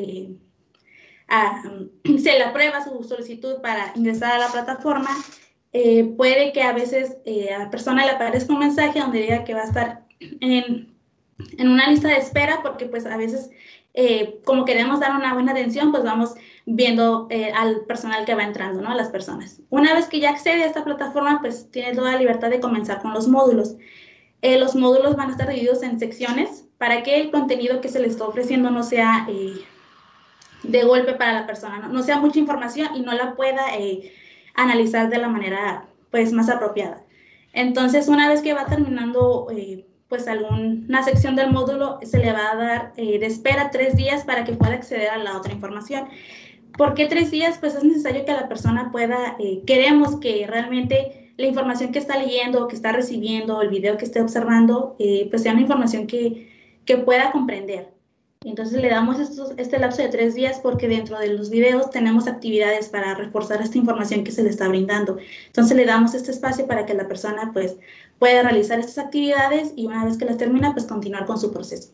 [2.05, 5.11] se le aprueba su solicitud para ingresar a la plataforma,
[5.73, 9.45] eh, puede que a veces eh, a la persona le aparezca un mensaje donde diga
[9.45, 10.95] que va a estar en,
[11.59, 13.51] en una lista de espera porque pues a veces
[13.95, 16.35] eh, como queremos dar una buena atención, pues vamos
[16.67, 18.91] viendo al personal que va entrando, ¿no?
[18.91, 19.61] A las personas.
[19.71, 23.03] Una vez que ya accede a esta plataforma, pues tiene toda la libertad de comenzar
[23.03, 23.77] con los módulos.
[24.43, 28.09] los módulos van a estar divididos en secciones para que el contenido que se le
[28.09, 29.29] está ofreciendo no sea
[30.65, 34.13] de golpe para la persona, no, sea mucha información y no la pueda eh,
[34.55, 37.03] analizar de la manera pues más apropiada.
[37.53, 42.53] Entonces, una vez que va terminando eh, pues alguna sección del módulo, se le va
[42.53, 46.09] a dar eh, de espera tres días para que pueda acceder a la otra información.
[46.77, 47.59] ¿Por qué tres días?
[47.59, 52.67] Pues es necesario que la persona pueda, queremos que realmente la información que está leyendo,
[52.67, 54.97] que está recibiendo, el video que esté observando,
[55.31, 56.51] pues sea una información que,
[56.85, 57.94] que pueda comprender.
[58.45, 59.19] Entonces le damos
[59.57, 63.79] este lapso de tres días porque dentro de los videos tenemos actividades para reforzar esta
[63.79, 65.17] información que se le está brindando.
[65.47, 67.77] Entonces le damos este espacio para que la persona pues
[68.19, 71.91] pueda realizar estas actividades y una vez que las termina pues continuar con su proceso.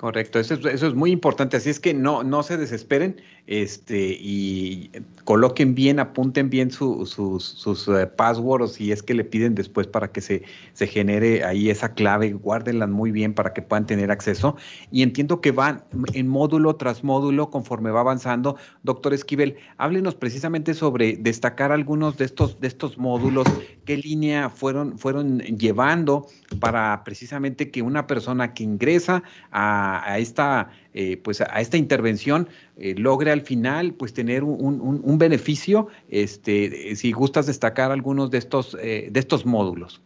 [0.00, 4.16] Correcto, eso es, eso es muy importante, así es que no, no se desesperen este,
[4.18, 4.90] y
[5.24, 10.10] coloquen bien, apunten bien sus, sus uh, passwords si es que le piden después para
[10.10, 14.56] que se, se genere ahí esa clave, guárdenlas muy bien para que puedan tener acceso.
[14.90, 15.84] Y entiendo que van
[16.14, 18.56] en módulo tras módulo conforme va avanzando.
[18.82, 23.46] Doctor Esquivel, háblenos precisamente sobre destacar algunos de estos, de estos módulos,
[23.84, 26.26] qué línea fueron, fueron llevando
[26.58, 32.48] para precisamente que una persona que ingresa a a, esta, eh, pues a esta intervención
[32.76, 38.76] eh, logre al final pues tener un, beneficio, este, si gustas destacar algunos de estos,
[38.80, 40.02] eh, de estos módulos.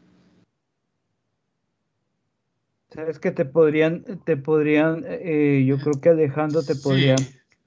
[2.90, 7.16] Sabes que te podrían, te podrían, yo creo que Alejandro te podría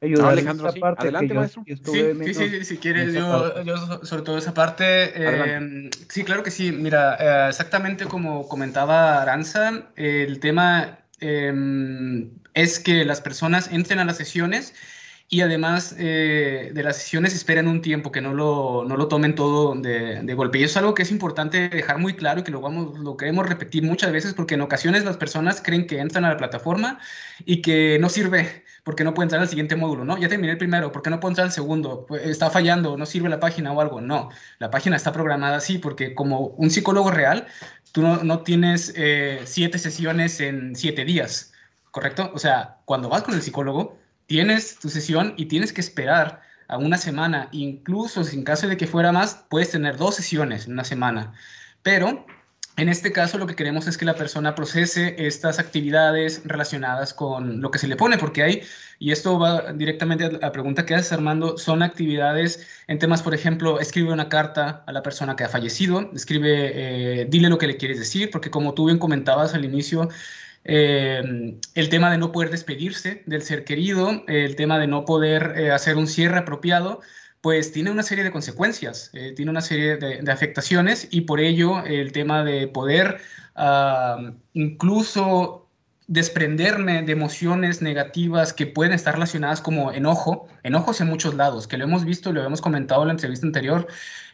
[0.01, 1.01] ayudar Alejandro, en esa parte.
[1.03, 1.63] Adelante, maestro.
[1.65, 1.73] sí,
[2.25, 5.59] sí, sí, si quieres, yo, sobre todo esa parte,
[6.09, 6.71] sí, claro que sí.
[6.71, 14.17] Mira, exactamente como comentaba Aranza, el tema Em, es que las personas entren a las
[14.17, 14.73] sesiones
[15.29, 19.35] y además eh, de las sesiones esperen un tiempo, que no lo, no lo tomen
[19.35, 20.59] todo de, de, golpe.
[20.59, 23.17] Y eso es algo que es importante dejar muy claro y que lo, vamos, lo
[23.17, 26.99] queremos repetir muchas veces porque en ocasiones las personas creen que entran a la plataforma
[27.45, 30.17] y que no sirve porque no puede entrar al siguiente módulo, ¿no?
[30.17, 32.05] Ya terminé el primero, ¿por qué no puedo entrar al segundo?
[32.07, 33.99] Pues, está fallando, no sirve la página o algo.
[33.99, 37.47] No, la página está programada así porque como un psicólogo real,
[37.91, 41.51] tú no, no tienes eh, siete sesiones en siete días,
[41.91, 42.31] ¿correcto?
[42.33, 43.96] O sea, cuando vas con el psicólogo,
[44.27, 48.87] tienes tu sesión y tienes que esperar a una semana, incluso en caso de que
[48.87, 51.33] fuera más, puedes tener dos sesiones en una semana.
[51.81, 52.25] Pero
[52.77, 57.59] en este caso, lo que queremos es que la persona procese estas actividades relacionadas con
[57.59, 58.61] lo que se le pone, porque hay,
[58.99, 63.33] y esto va directamente a la pregunta que haces, Armando, son actividades en temas, por
[63.33, 67.65] ejemplo, escribe una carta a la persona que ha fallecido, escribe, eh, dile lo que
[67.65, 70.09] le quieres decir, porque como tú bien comentabas al inicio,
[70.69, 75.53] eh, el tema de no poder despedirse del ser querido, el tema de no poder
[75.55, 76.99] eh, hacer un cierre apropiado,
[77.39, 81.85] pues tiene una serie de consecuencias, eh, tiene una serie de, afectaciones y por ello
[81.85, 83.21] el tema de poder
[83.55, 85.66] ah, incluso
[86.07, 91.77] desprenderme de emociones negativas que pueden estar relacionadas como enojo, enojos en muchos lados, que
[91.77, 93.87] lo hemos visto, lo hemos comentado en la entrevista anterior,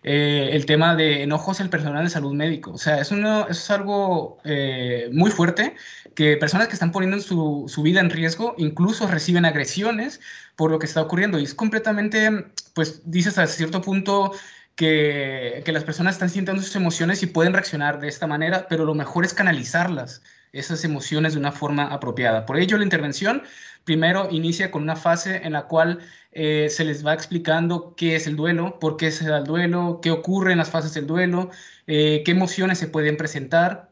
[0.03, 2.73] eh, el tema de enojos el personal de salud médico.
[2.73, 5.75] O sea, es, eso es algo eh, muy fuerte,
[6.13, 10.21] que personas que están poniendo su, su, vida en riesgo incluso reciben agresiones
[10.55, 11.39] por lo que está ocurriendo.
[11.39, 14.31] Y es completamente, pues dices a cierto punto,
[14.75, 18.85] que, que, las personas están sintiendo sus emociones y pueden reaccionar de esta manera, pero
[18.85, 20.21] lo mejor es canalizarlas
[20.53, 22.45] esas emociones de una forma apropiada.
[22.45, 23.43] Por ello, la intervención
[23.83, 25.99] primero inicia con una fase en la cual
[26.31, 29.99] eh, se les va explicando qué es el duelo, por qué se da el duelo,
[30.01, 31.49] qué ocurre en las fases del duelo,
[31.87, 33.91] eh, qué emociones se pueden presentar,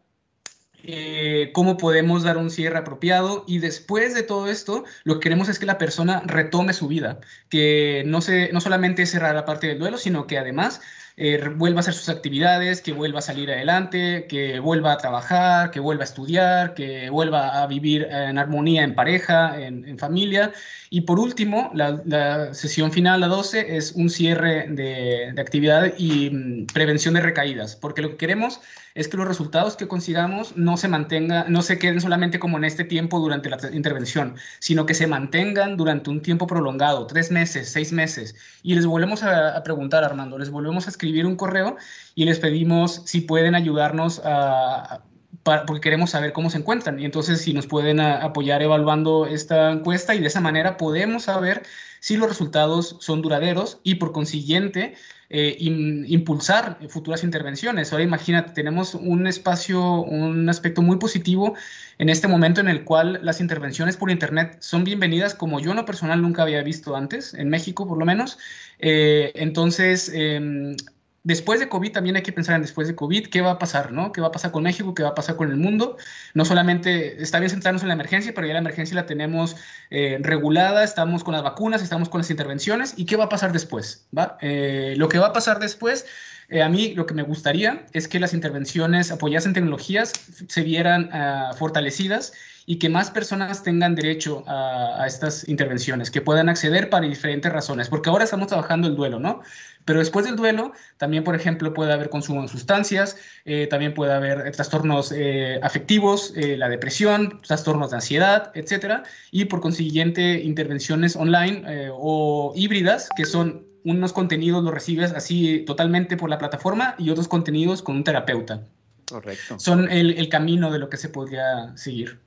[0.84, 5.48] eh, cómo podemos dar un cierre apropiado y después de todo esto lo que queremos
[5.48, 7.20] es que la persona retome su vida,
[7.50, 10.82] que no, se, no solamente cerrar la parte del duelo, sino que además
[11.18, 15.72] eh, vuelva a hacer sus actividades, que vuelva a salir adelante, que vuelva a trabajar,
[15.72, 20.52] que vuelva a estudiar, que vuelva a vivir en armonía en pareja, en, familia.
[20.90, 26.30] Y por último, la, sesión final, la 12, es un cierre de, de actividad y
[26.30, 28.62] mm, prevención de recaídas, porque lo que queremos
[28.96, 32.66] es que los resultados que consigamos no se mantengan, no se queden solamente como en
[32.66, 37.70] este tiempo durante la intervención, sino que se mantengan durante un tiempo prolongado, tres meses,
[37.70, 38.36] seis meses.
[38.64, 41.78] Y les volvemos a, preguntar, Armando, les volvemos a escribir un correo
[42.14, 45.02] y les pedimos si pueden ayudarnos a,
[45.44, 47.00] porque queremos saber cómo se encuentran.
[47.00, 51.64] Y entonces si nos pueden apoyar evaluando esta encuesta y de esa manera podemos saber
[52.02, 54.96] si los resultados son duraderos y por consiguiente
[55.30, 57.92] eh, impulsar futuras intervenciones.
[57.94, 61.54] Ahora imagínate, tenemos un espacio, un aspecto muy positivo
[62.00, 65.78] en este momento en el cual las intervenciones por Internet son bienvenidas como yo en
[65.78, 68.40] lo personal nunca había visto antes, en México por lo menos.
[68.80, 70.76] Eh, entonces, em,
[71.24, 73.92] después de COVID también hay que pensar en después de COVID, qué va a pasar,
[73.92, 74.12] ¿no?
[74.12, 74.94] ¿Qué va a pasar con México?
[74.94, 75.98] ¿Qué va a pasar con el mundo?
[76.34, 79.56] No solamente está bien centrarnos en la emergencia, pero ya la emergencia la tenemos
[79.90, 83.52] eh, regulada, estamos con las vacunas, estamos con las intervenciones, ¿y qué va a pasar
[83.52, 84.06] después?
[84.18, 84.38] ¿va?
[84.42, 86.06] Eh, lo que va a pasar después,
[86.50, 90.12] eh, a mí lo que me gustaría es que las intervenciones apoyadas en tecnologías
[90.48, 92.34] se vieran ah, fortalecidas
[92.66, 97.90] y que más personas tengan derecho a, estas intervenciones, que puedan acceder para diferentes razones,
[97.90, 99.42] porque ahora estamos trabajando el duelo, ¿no?
[99.86, 104.14] Pero después del duelo, también, por ejemplo, puede haber consumo de sustancias, eh, también puede
[104.14, 111.16] haber trastornos eh, afectivos, eh, la depresión, trastornos de ansiedad, etcétera, y por consiguiente, intervenciones
[111.16, 117.10] online o híbridas, que son unos contenidos los recibes así totalmente por la plataforma y
[117.10, 118.64] otros contenidos con un terapeuta.
[119.10, 119.60] Correcto.
[119.60, 122.20] Son el, el camino de lo que se podría seguir.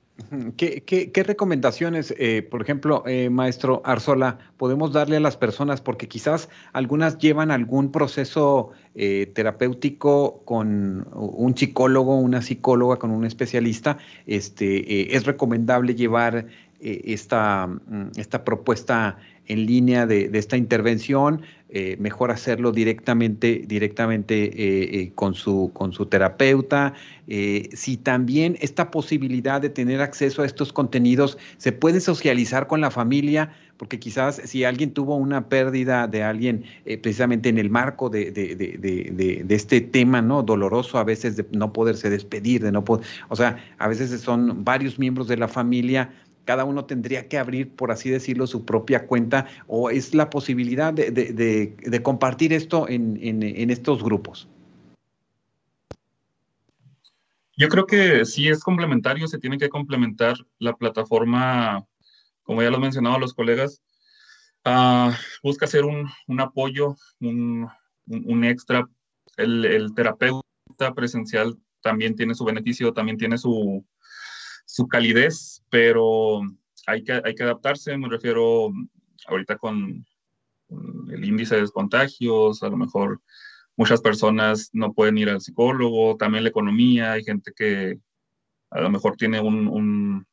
[0.55, 5.81] ¿Qué, recomendaciones, eh, por ejemplo, eh, maestro Arzola, podemos darle a las personas?
[5.81, 13.25] Porque quizás algunas llevan algún proceso eh, terapéutico con un psicólogo, una psicóloga, con un
[13.25, 13.97] especialista.
[14.25, 16.47] Este, es recomendable llevar
[16.79, 19.17] esta, mm, esta propuesta
[19.47, 25.91] en línea de, esta intervención, eh, mejor hacerlo directamente, directamente eh, eh, con, su, con
[25.91, 26.93] su terapeuta.
[27.27, 32.91] si también esta posibilidad de tener acceso a estos contenidos se puede socializar con la
[32.91, 36.63] familia, porque quizás si alguien tuvo una pérdida de alguien
[37.01, 40.43] precisamente en el marco de, de, de, este tema, ¿no?
[40.43, 44.63] Doloroso a veces de no poderse despedir, de no poder, o sea, a veces son
[44.63, 46.11] varios miembros de la familia
[46.45, 50.93] cada uno tendría que abrir, por así decirlo, su propia cuenta o es la posibilidad
[50.93, 54.47] de, compartir esto en, estos grupos?
[57.57, 61.85] Yo creo que sí es complementario, se tiene que complementar la plataforma,
[62.43, 63.81] como ya lo han mencionado los colegas,
[64.65, 67.69] ah, busca hacer un, apoyo, un,
[68.43, 68.87] extra.
[69.37, 73.85] el terapeuta presencial también tiene su beneficio, también tiene su,
[74.65, 76.41] su calidez, pero
[76.87, 78.71] hay que, hay que adaptarse, me refiero
[79.27, 80.05] ahorita con,
[81.11, 83.21] el índice de contagios, a lo mejor
[83.77, 87.99] muchas personas no pueden ir al psicólogo, también la economía, hay gente que
[88.71, 90.25] a lo mejor tiene un,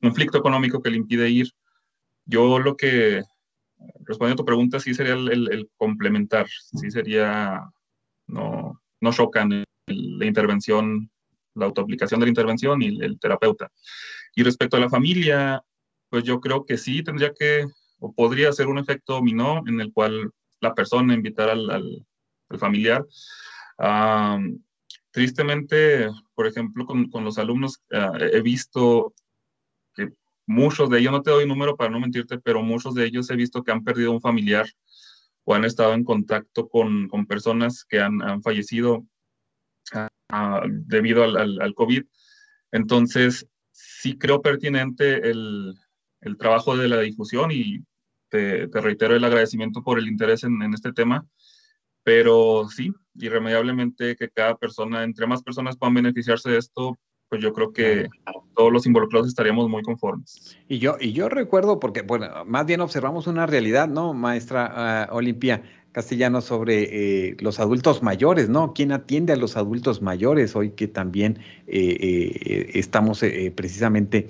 [0.00, 1.50] conflicto económico que le impide ir.
[2.26, 3.22] Yo lo que,
[4.04, 7.60] respondiendo a tu pregunta, sí sería el, complementar, sí sería,
[8.26, 11.10] no, no chocan el, la intervención,
[11.54, 13.70] la autoaplicación de la intervención y el terapeuta.
[14.34, 15.62] Y respecto a la familia,
[16.08, 17.66] pues yo creo que sí tendría que,
[17.98, 22.06] o podría ser un efecto dominó en el cual la persona invitar al, al,
[22.58, 23.04] familiar.
[25.10, 29.12] tristemente, por ejemplo, con, con los alumnos ah, he visto
[29.94, 30.12] que
[30.46, 33.36] muchos de ellos, no te doy número para no mentirte, pero muchos de ellos he
[33.36, 34.66] visto que han perdido un familiar
[35.42, 39.04] o han estado en contacto con, con personas que han, han fallecido
[40.68, 42.04] debido al, COVID.
[42.72, 45.74] Entonces, sí creo pertinente el,
[46.20, 47.84] el trabajo de la difusión y
[48.28, 51.26] te, te, reitero el agradecimiento por el interés en, en, este tema,
[52.02, 57.52] pero sí, irremediablemente que cada persona, entre más personas puedan beneficiarse de esto, pues yo
[57.52, 58.08] creo que
[58.54, 60.56] todos los involucrados estaríamos muy conformes.
[60.68, 65.16] Y yo, y yo recuerdo, porque, bueno, más bien observamos una realidad, ¿no, maestra uh,
[65.16, 65.62] Olimpia?
[65.94, 68.74] Castellano sobre eh, los adultos mayores, ¿no?
[68.74, 71.38] ¿Quién atiende a los adultos mayores hoy que también
[71.68, 74.26] eh, eh, estamos eh, precisamente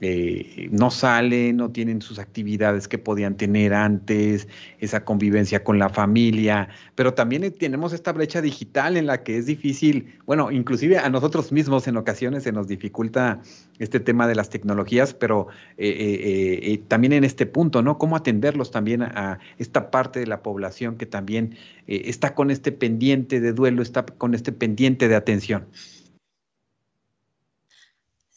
[0.00, 5.88] eh, no salen, no tienen sus actividades que podían tener antes, esa convivencia con la
[5.88, 11.08] familia, pero también tenemos esta brecha digital en la que es difícil, bueno, inclusive a
[11.10, 13.40] nosotros mismos en ocasiones se nos dificulta
[13.78, 17.98] este tema de las tecnologías, pero eh, eh, eh también en este punto, ¿no?
[17.98, 22.72] ¿Cómo atenderlos también a, esta parte de la población que también eh, está con este
[22.72, 25.66] pendiente de duelo, está con este pendiente de atención?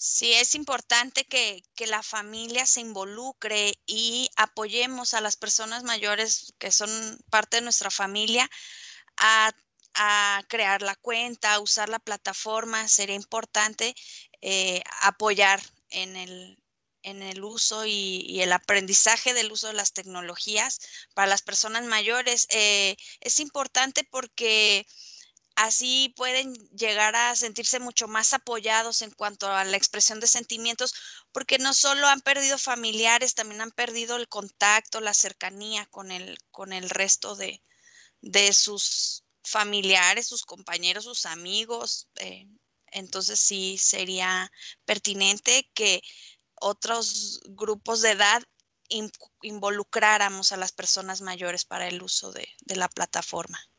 [0.03, 6.55] Sí, es importante que, que, la familia se involucre y apoyemos a las personas mayores
[6.57, 6.89] que son
[7.29, 8.49] parte de nuestra familia
[9.17, 9.51] a,
[9.93, 12.87] a crear la cuenta, a usar la plataforma.
[12.87, 13.93] Sería importante
[14.41, 16.57] eh, apoyar en el,
[17.03, 20.79] en el uso y, el aprendizaje del uso de las tecnologías
[21.13, 22.47] para las personas mayores.
[22.49, 24.87] Eh, es importante porque
[25.55, 30.93] así pueden llegar a sentirse mucho más apoyados en cuanto a la expresión de sentimientos,
[31.31, 36.37] porque no solo han perdido familiares, también han perdido el contacto, la cercanía con el,
[36.51, 37.63] con el resto de,
[38.21, 42.07] de sus familiares, sus compañeros, sus amigos.
[42.15, 42.47] Eh,
[42.87, 44.51] entonces sí sería
[44.85, 46.01] pertinente que
[46.55, 48.43] otros grupos de edad
[49.41, 53.70] involucráramos a las personas mayores para el uso de, de la plataforma.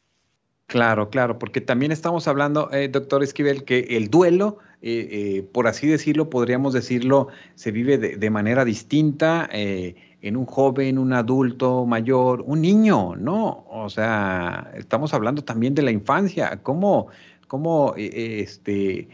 [0.73, 5.67] Claro, claro, porque también estamos hablando, eh, doctor Esquivel, que el duelo, eh, eh, por
[5.67, 11.85] así decirlo, podríamos decirlo, se vive de, manera distinta eh, en un joven, un adulto
[11.85, 13.67] mayor, un niño, ¿no?
[13.69, 17.09] O sea, estamos hablando también de la infancia, cómo,
[17.49, 19.11] cómo este,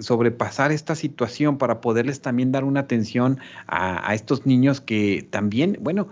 [0.00, 6.08] sobrepasar esta situación para poderles también dar una atención a estos niños que también, bueno,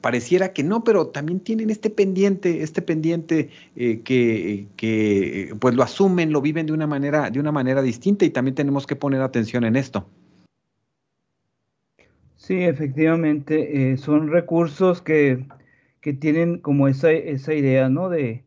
[0.00, 5.82] pareciera que no, pero también tienen este pendiente, este pendiente eh, que, que, pues lo
[5.82, 9.20] asumen, lo viven de una manera, de una manera distinta y también tenemos que poner
[9.20, 10.06] atención en esto.
[12.36, 15.46] Sí, efectivamente, eh, son recursos que,
[16.02, 18.10] que, tienen como esa, esa idea, ¿no?
[18.10, 18.44] De,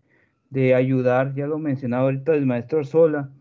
[0.52, 3.32] de, ayudar, ya lo mencionaba ahorita el maestro Sola,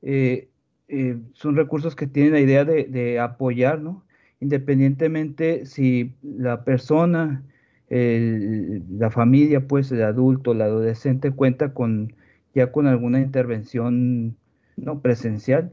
[0.00, 0.48] eh,
[0.88, 4.05] eh, son recursos que tienen la idea de, de apoyar, ¿no?
[4.40, 7.42] Independientemente si la persona,
[7.88, 12.14] la familia, pues el adulto, el adolescente cuenta con
[12.54, 14.36] ya con alguna intervención
[14.76, 15.72] no presencial.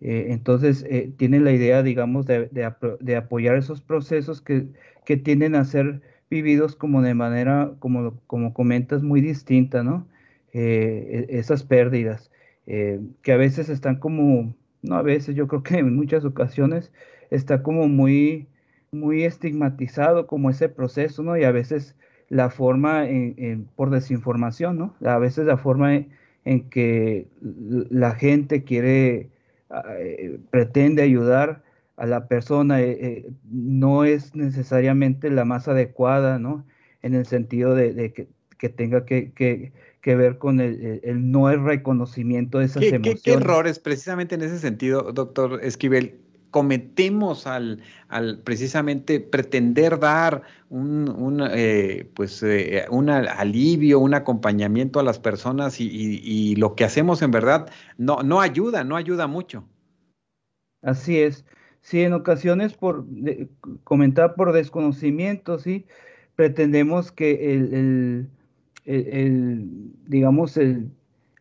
[0.00, 4.66] Eh, entonces eh, tiene la idea, digamos, de, de, de, apoyar esos procesos que,
[5.06, 10.08] que tienden a ser vividos como de manera, como, como comentas, muy distinta, ¿no?
[10.52, 12.30] Eh, e, esas pérdidas,
[12.66, 16.92] eh, que a veces están como, no a veces, yo creo que en muchas ocasiones
[17.34, 18.46] está como muy,
[18.92, 21.36] muy estigmatizado como ese proceso, ¿no?
[21.36, 21.96] Y a veces
[22.28, 24.94] la forma en, en, por desinformación, ¿no?
[25.04, 26.08] A veces la forma en,
[26.44, 27.26] en que
[27.90, 29.30] la gente quiere,
[29.98, 31.62] eh, pretende ayudar
[31.96, 36.64] a la persona eh, eh, no es necesariamente la más adecuada, ¿no?
[37.02, 38.28] En el sentido de, de que,
[38.58, 42.88] que, tenga que, que, que ver con el, el, no el reconocimiento de esas ¿Qué,
[42.88, 43.22] emociones.
[43.22, 46.23] ¿qué, ¿Qué errores precisamente en ese sentido, doctor Esquivel?
[46.54, 55.00] Cometemos al, al, precisamente pretender dar un, un eh, pues, eh, un alivio, un acompañamiento
[55.00, 59.26] a las personas y, y, lo que hacemos en verdad no, no ayuda, no ayuda
[59.26, 59.64] mucho.
[60.80, 61.44] Así es.
[61.80, 63.04] Sí, en ocasiones por
[63.82, 65.86] comentar por desconocimiento, sí,
[66.36, 68.30] pretendemos que el, el,
[68.84, 69.68] el
[70.06, 70.88] digamos, el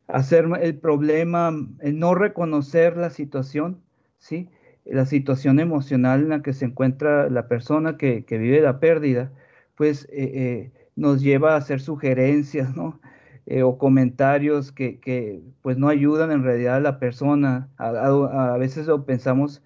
[0.07, 3.79] hacer el problema, el no reconocer la situación,
[4.17, 4.49] sí,
[4.85, 9.31] la situación emocional en la que se encuentra la persona que, que vive la pérdida,
[9.75, 12.99] pues eh, eh, nos lleva a hacer sugerencias, ¿no?
[13.45, 17.69] eh, o comentarios que, que, pues no ayudan en realidad a la persona.
[17.77, 19.63] A, veces lo pensamos,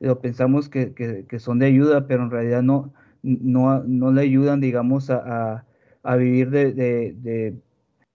[0.00, 2.92] lo pensamos que, que, son de ayuda, pero en realidad no,
[3.22, 5.66] no, no le ayudan, digamos, a,
[6.02, 7.54] a vivir de, de,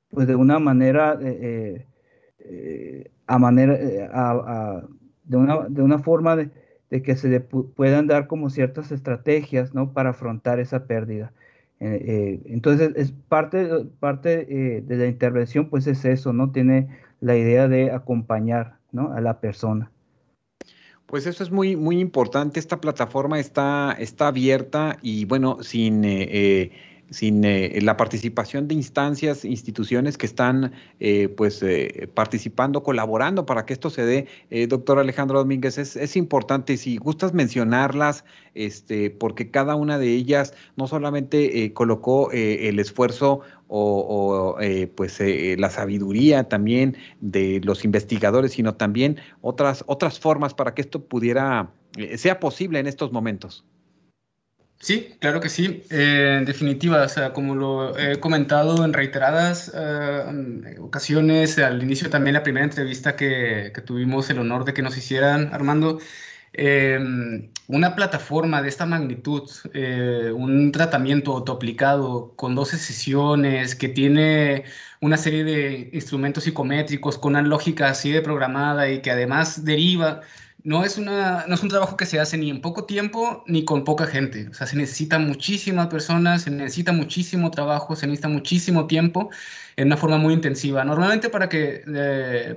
[0.10, 1.20] pues de una manera,
[3.28, 4.84] a manera, a,
[5.26, 6.51] de, una, de una forma de,
[7.03, 9.91] que se le puedan dar como ciertas estrategias, ¿no?
[9.91, 11.34] Para afrontar esa pérdida.
[11.80, 13.67] Eh, eh, entonces, es parte,
[13.99, 16.51] parte eh, de la intervención, pues es eso, ¿no?
[16.51, 16.88] Tiene
[17.19, 19.11] la idea de acompañar, ¿no?
[19.11, 19.91] A la persona.
[21.05, 22.59] Pues eso es muy, muy importante.
[22.59, 26.03] Esta plataforma está, está abierta y bueno, sin
[27.10, 33.66] sin eh, la participación de instancias, instituciones que están eh, pues eh, participando, colaborando para
[33.66, 34.68] que esto se dé.
[34.68, 40.88] doctor Alejandro Domínguez, es, importante, si gustas mencionarlas, este, porque cada una de ellas no
[40.88, 44.58] solamente colocó el esfuerzo o,
[44.95, 45.20] pues
[45.58, 51.72] la sabiduría también de los investigadores, sino también otras, otras formas para que esto pudiera,
[52.16, 53.66] sea posible en estos momentos.
[54.80, 55.84] Sí, claro que sí.
[55.89, 62.09] Eh, en definitiva, o sea, como lo he comentado en reiteradas eh, ocasiones, al inicio
[62.09, 65.99] también la primera entrevista que, tuvimos el honor de que nos hicieran, Armando,
[66.53, 66.99] eh,
[67.67, 69.49] una plataforma de esta magnitud,
[70.36, 74.65] un tratamiento autoaplicado con 12 sesiones, que tiene
[75.01, 80.21] una serie de instrumentos psicométricos con una lógica así de programada y que además deriva
[80.66, 83.63] no es, una, no es un trabajo que se hace ni en poco tiempo ni
[83.63, 84.47] con poca gente.
[84.49, 89.30] O sea, se necesita muchísimas personas, se necesita muchísimo trabajo, se necesita muchísimo tiempo
[89.76, 90.84] en una forma muy intensiva.
[90.84, 92.55] Normalmente para que eh,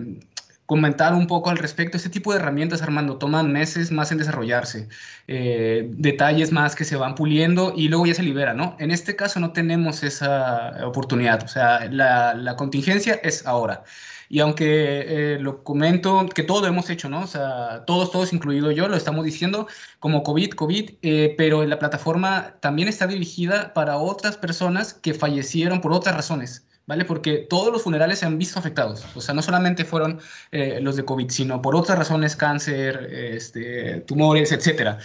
[0.65, 4.89] comentar un poco al respecto, este tipo de herramientas, Armando, toman meses más en desarrollarse,
[5.27, 8.75] eh, detalles más que se van puliendo y luego ya se libera, ¿no?
[8.79, 13.85] En este caso no tenemos esa oportunidad, o sea, la, la contingencia es ahora.
[14.29, 17.23] Y aunque eh, lo comento, que todo hemos hecho, ¿no?
[17.23, 19.67] O sea, todos, todos, incluido yo, lo estamos diciendo
[20.01, 25.81] como COVID, COVID, eh, pero la plataforma también está dirigida para otras personas que fallecieron
[25.81, 26.65] por otras razones.
[26.87, 27.05] ¿Vale?
[27.05, 29.05] Porque todos los funerales se han visto afectados.
[29.15, 30.21] O sea, no solamente fueron
[30.53, 34.97] eh, los de COVID, sino por otras razones, cáncer, este, tumores, etc.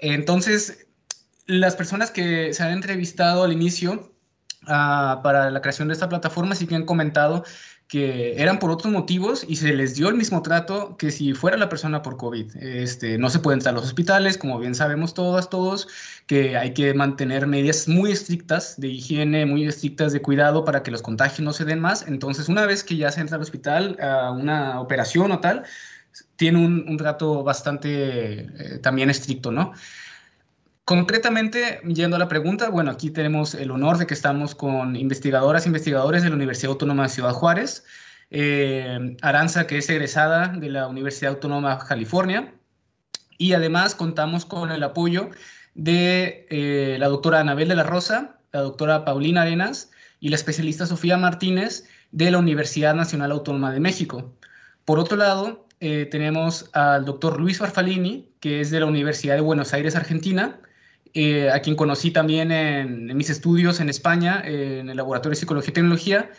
[0.00, 0.86] Entonces,
[1.50, 4.12] las personas que se han entrevistado al inicio
[4.66, 7.44] ah, para la creación de esta plataforma sí que han comentado
[7.90, 11.56] que eran por otros motivos y se les dio el mismo trato que si fuera
[11.56, 12.56] la persona por COVID.
[12.58, 15.88] Este, no se pueden entrar a los hospitales, como bien sabemos todas, todos,
[16.28, 20.92] que hay que mantener medidas muy estrictas de higiene, muy estrictas de cuidado para que
[20.92, 22.06] los contagios no se den más.
[22.06, 25.64] Entonces, una vez que ya se entra al hospital a una operación o tal,
[26.36, 29.72] tiene un, trato bastante eh, también estricto, ¿no?
[30.90, 35.64] Concretamente, yendo a la pregunta, bueno, aquí tenemos el honor de que estamos con investigadoras
[35.64, 37.84] e investigadores de la Universidad Autónoma de Ciudad Juárez,
[38.32, 42.54] eh, Aranza, que es egresada de la Universidad Autónoma de California,
[43.38, 45.30] y además contamos con el apoyo
[45.76, 50.86] de eh, la doctora Anabel de la Rosa, la doctora Paulina Arenas y la especialista
[50.86, 54.34] Sofía Martínez de la Universidad Nacional Autónoma de México.
[54.84, 59.40] Por otro lado, eh, tenemos al doctor Luis Farfalini, que es de la Universidad de
[59.40, 60.58] Buenos Aires, Argentina,
[61.14, 65.70] eh, a quien conocí también en, mis estudios en España, en el Laboratorio de Psicología
[65.70, 66.30] y Tecnología.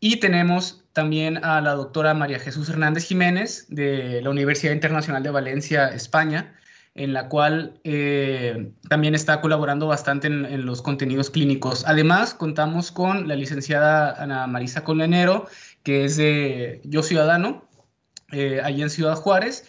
[0.00, 5.30] Y tenemos también a la doctora María Jesús Hernández Jiménez de la Universidad Internacional de
[5.30, 6.54] Valencia, España,
[6.94, 11.84] en la cual eh, también está colaborando bastante en, los contenidos clínicos.
[11.86, 15.46] Además, contamos con la licenciada Ana Marisa Colenero,
[15.82, 17.68] que es de Yo Ciudadano,
[18.30, 19.66] eh, allí en Ciudad Juárez,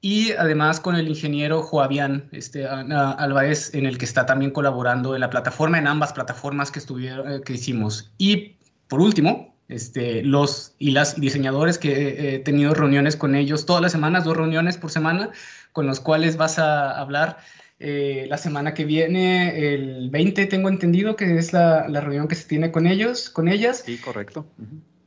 [0.00, 5.20] y además con el ingeniero Joavian este, Álvarez, en el que está también colaborando en
[5.20, 8.12] la plataforma, en ambas plataformas que, estuvieron, eh, que hicimos.
[8.16, 13.82] Y por último, este, los y las diseñadores que he tenido reuniones con ellos todas
[13.82, 15.30] las semanas, dos reuniones por semana,
[15.72, 17.38] con los cuales vas a hablar
[17.80, 22.36] eh, la semana que viene, el 20, tengo entendido que es la, la reunión que
[22.36, 23.82] se tiene con ellos, con ellas.
[23.84, 24.46] Sí, correcto.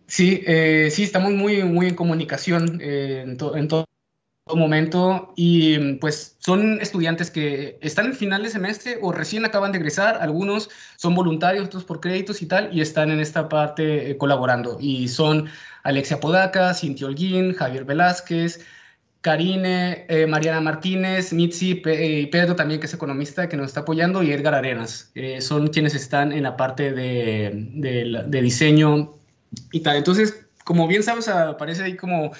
[0.07, 3.85] Sí, eh, sí, estamos muy, muy en comunicación en, en todo
[4.55, 9.77] momento y pues son estudiantes que están en final de semestre o recién acaban de
[9.77, 14.17] egresar, algunos son voluntarios, otros por créditos y tal, y están en esta parte eh,
[14.17, 14.77] colaborando.
[14.79, 15.47] Y son
[15.83, 18.65] Alexia Podaca, Cintia Holguín, Javier Velázquez,
[19.21, 23.81] Karine, eh, Mariana Martínez, Mitzi eh, y Pedro también, que es economista, que nos está
[23.81, 25.11] apoyando, y Edgar Arenas.
[25.39, 29.13] son quienes están en la parte de, de, de diseño
[29.71, 29.97] y tal.
[29.97, 32.31] Entonces, como bien sabes, aparece ahí como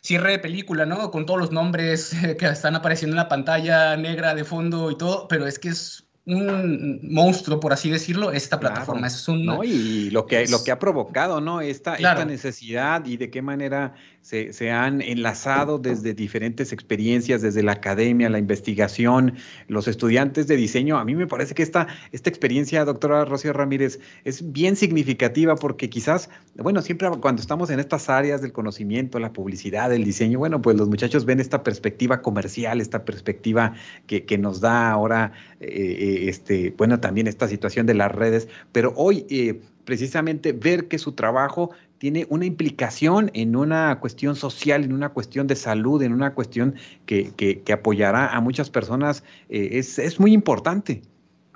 [0.00, 1.10] cierre de película, ¿no?
[1.10, 5.28] Con todos los nombres que están apareciendo en la pantalla negra de fondo y todo,
[5.28, 9.06] pero es que es un monstruo, por así decirlo, esta plataforma.
[9.06, 9.64] es un, ¿no?
[9.64, 11.62] Y lo que, lo que ha provocado, ¿no?
[11.62, 13.94] Esta, esta necesidad y de qué manera
[14.28, 19.36] se, han enlazado desde diferentes experiencias, desde la academia, la investigación,
[19.68, 20.98] los estudiantes de diseño.
[20.98, 25.88] A mí me parece que esta, esta experiencia, doctora Rocío Ramírez, es bien significativa porque
[25.88, 30.60] quizás, bueno, siempre cuando estamos en estas áreas del conocimiento, la publicidad, el diseño, bueno,
[30.60, 33.72] pues los muchachos ven esta perspectiva comercial, esta perspectiva
[34.06, 38.92] que, que nos da ahora eh, este, bueno, también esta situación de las redes, pero
[38.94, 39.58] hoy eh,
[39.88, 45.46] precisamente ver que su trabajo tiene una implicación en una cuestión social, en una cuestión
[45.46, 46.76] de salud, en una cuestión
[47.06, 51.02] que, que, apoyará a muchas personas, eh, es, es muy importante.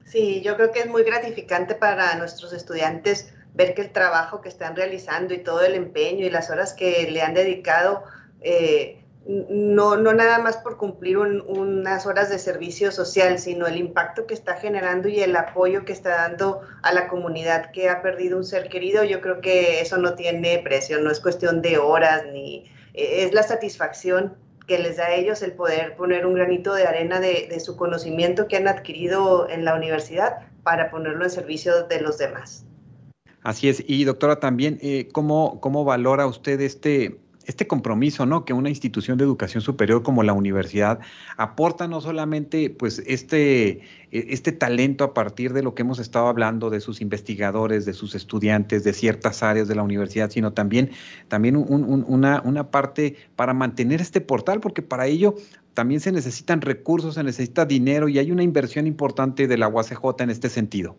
[0.05, 4.49] Sí, yo creo que es muy gratificante para nuestros estudiantes ver que el trabajo que
[4.49, 8.05] están realizando y todo el empeño y las horas que le han dedicado
[8.41, 14.27] eh, no, no nada más por cumplir unas horas de servicio social, sino el impacto
[14.27, 18.37] que está generando y el apoyo que está dando a la comunidad que ha perdido
[18.37, 22.25] un ser querido, yo creo que eso no tiene precio, no es cuestión de horas,
[22.33, 22.65] ni
[22.95, 24.35] e, es la satisfacción
[24.67, 28.49] que les da a ellos el poder poner un granito de arena de, su conocimiento
[28.49, 32.65] que han adquirido en la universidad para ponerlo en servicio de los demás.
[33.43, 33.83] Así es.
[33.87, 38.45] Y doctora, también, eh, ¿cómo, ¿cómo valora usted este, este compromiso, ¿no?
[38.45, 41.01] Que una institución de educación superior como la universidad
[41.37, 43.81] aporta no solamente, pues, este, e,
[44.11, 48.15] este talento a partir de lo que hemos estado hablando de sus investigadores, de sus
[48.15, 50.91] estudiantes, de ciertas áreas de la universidad, sino también,
[51.29, 55.35] también una, una parte para mantener este portal, porque para ello
[55.75, 60.21] también se necesitan recursos, se necesita dinero y hay una inversión importante de la UACJ
[60.21, 60.97] en este sentido.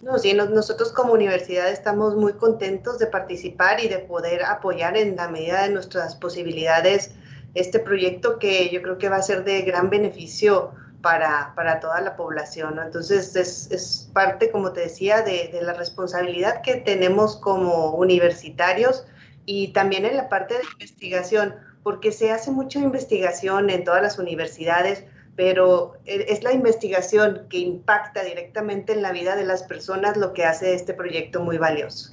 [0.00, 5.16] No, sí, nosotros como universidad estamos muy contentos de participar y de poder apoyar en
[5.16, 7.10] la medida de nuestras posibilidades
[7.54, 10.70] este proyecto que yo creo que va a ser de gran beneficio
[11.02, 12.78] para, toda la población.
[12.78, 19.04] Entonces, es, parte, como te decía, de, de la responsabilidad que tenemos como universitarios
[19.46, 24.20] y también en la parte de investigación, porque se hace mucha investigación en todas las
[24.20, 25.02] universidades
[25.38, 30.32] pero e, es la investigación que impacta directamente en la vida de las personas lo
[30.32, 32.12] que hace este proyecto muy valioso.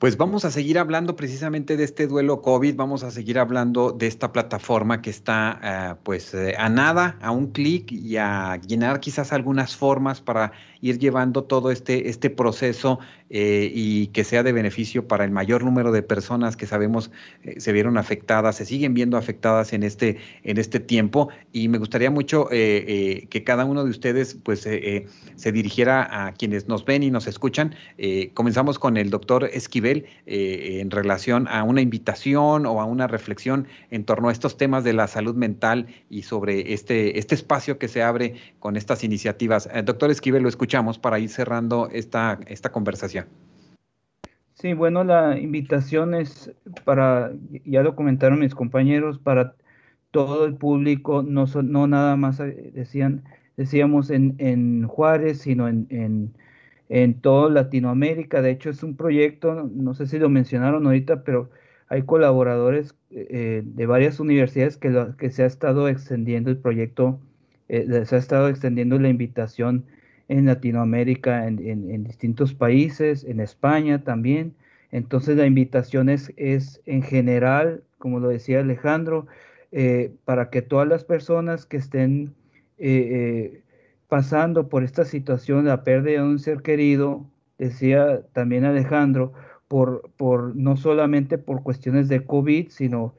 [0.00, 4.08] Pues vamos a seguir hablando precisamente de este duelo COVID, vamos a seguir hablando de
[4.08, 8.98] esta plataforma que está eh, pues eh, a nada, a un clic y a llenar
[8.98, 10.50] quizás algunas formas para
[10.82, 12.98] ir llevando todo este, este proceso
[13.30, 17.10] eh, y que sea de beneficio para el mayor número de personas que sabemos
[17.44, 21.28] eh, se vieron afectadas, se siguen viendo afectadas en este, en este tiempo.
[21.52, 26.66] Y me gustaría mucho eh, que cada uno de ustedes pues se dirigiera a quienes
[26.66, 27.74] nos ven y nos escuchan.
[28.34, 34.04] comenzamos con el doctor Esquivel en relación a una invitación o a una reflexión en
[34.04, 38.02] torno a estos temas de la salud mental y sobre este, este espacio que se
[38.02, 39.68] abre con estas iniciativas.
[39.84, 43.26] doctor Esquivel, lo escucha para ir cerrando esta, esta conversación.
[44.54, 46.52] Sí, bueno, la invitación es
[46.84, 47.32] para,
[47.64, 49.54] ya lo comentaron mis compañeros, para
[50.10, 53.24] todo el público, no, no nada más eh, decían,
[53.56, 56.34] decíamos en, en Juárez, sino en, en,
[56.88, 58.40] en toda Latinoamérica.
[58.40, 61.50] De hecho, es un proyecto, no sé si lo mencionaron ahorita, pero
[61.88, 67.18] hay colaboradores eh, de varias universidades que, que se ha estado extendiendo el proyecto,
[67.68, 69.86] eh, se ha estado extendiendo la invitación
[70.28, 74.54] en Latinoamérica, en, distintos países, en España también.
[74.90, 79.26] Entonces la invitación es, en general, como lo decía Alejandro,
[79.72, 82.34] eh, para que todas las personas que estén
[82.78, 83.62] eh, eh,
[84.08, 87.26] pasando por esta situación, la pérdida de un ser querido,
[87.58, 89.32] decía también Alejandro,
[89.68, 93.14] por, por no solamente por cuestiones de COVID, sino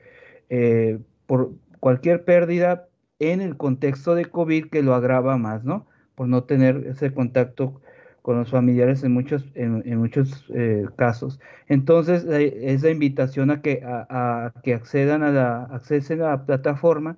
[1.26, 2.88] por cualquier pérdida
[3.18, 5.88] en el contexto de COVID que lo agrava más, ¿no?
[6.16, 7.82] Por no tener ese contacto
[8.24, 11.42] con los familiares en muchos, en, muchos eh, casos.
[11.68, 17.18] Entonces, esa invitación a que, a, que accedan a la, accesen a la plataforma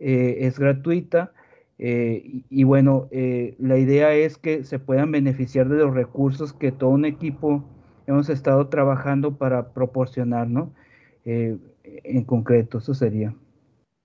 [0.00, 1.32] eh, es gratuita.
[1.78, 3.08] Eh, y, bueno,
[3.58, 7.64] la idea es que se puedan beneficiar de los recursos que todo un equipo
[8.08, 10.72] hemos estado trabajando para proporcionar, ¿no?
[11.24, 13.32] en concreto, eso sería.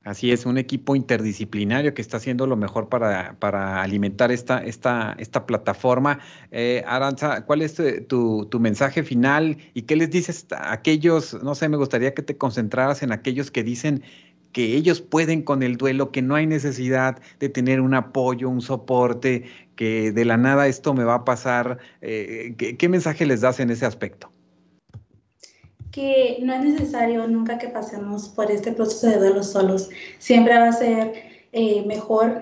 [0.08, 5.14] Así es, un equipo interdisciplinario que está haciendo lo mejor para, para alimentar esta, esta,
[5.20, 6.20] esta plataforma.
[6.52, 7.76] Eh, Aranza, ¿cuál es
[8.08, 12.22] tu, tu, mensaje final y qué les dices a aquellos, no sé, me gustaría que
[12.22, 14.02] te concentraras en aquellos que dicen
[14.54, 18.62] que ellos pueden con el duelo, que no hay necesidad de tener un apoyo, un
[18.62, 19.44] soporte,
[19.76, 21.80] que de la nada esto me va a pasar.
[22.00, 24.32] Eh, ¿qué, mensaje les das en ese aspecto?
[25.92, 29.90] Que no es necesario nunca que pasemos por este proceso de duelo solos.
[30.20, 31.14] Siempre va a ser
[31.52, 32.42] eh, mejor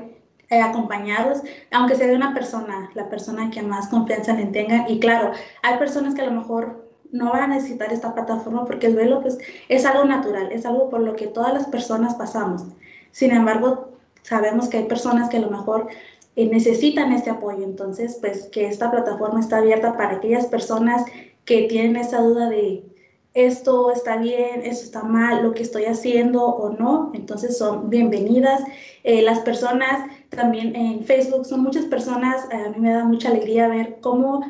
[0.49, 1.41] eh, acompañados,
[1.71, 4.89] aunque sea de una persona, la persona que más confianza le tengan.
[4.89, 5.31] Y claro,
[5.63, 9.21] hay personas que a lo mejor no van a necesitar esta plataforma porque el duelo
[9.21, 9.37] pues,
[9.69, 12.63] es algo natural, es algo por lo que todas las personas pasamos.
[13.11, 13.89] Sin embargo,
[14.21, 15.87] sabemos que hay personas que a lo mejor
[16.35, 17.63] eh, necesitan este apoyo.
[17.63, 21.05] Entonces, pues que esta plataforma está abierta para aquellas personas
[21.45, 22.83] que tienen esa duda de
[23.35, 27.11] esto está bien, esto está mal, lo que estoy haciendo o no.
[27.13, 28.63] Entonces son bienvenidas.
[29.03, 33.67] Eh, las personas también en Facebook son muchas personas, a mí me da mucha alegría
[33.67, 34.41] ver cómo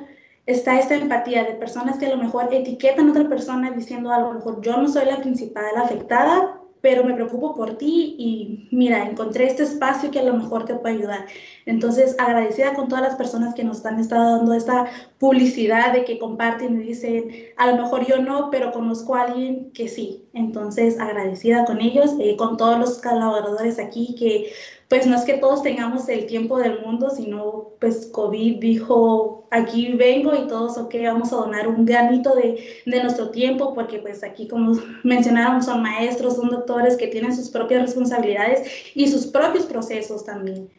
[0.45, 4.19] está esta empatía de personas que a lo mejor etiquetan a otra persona diciendo a
[4.19, 9.09] lo mejor yo no soy la principal afectada, pero me preocupo por ti y mira,
[9.09, 11.25] encontré este espacio que a lo mejor te puede ayudar.
[11.65, 14.85] Entonces, agradecida con todas las personas que nos están dando esta
[15.17, 17.27] publicidad de que comparten y dicen,
[17.57, 20.25] a lo mejor yo no, pero conozco a alguien que sí.
[20.33, 24.51] Entonces, agradecida con ellos, eh, con todos los colaboradores aquí que
[24.87, 29.93] pues no es que todos tengamos el tiempo del mundo, sino pues COVID dijo, aquí
[29.93, 34.23] vengo y todos, ok, vamos a donar un granito de, de nuestro tiempo, porque pues
[34.23, 39.65] aquí como mencionaron, son maestros, son doctores que tienen sus propias responsabilidades y sus propios
[39.65, 40.69] procesos también.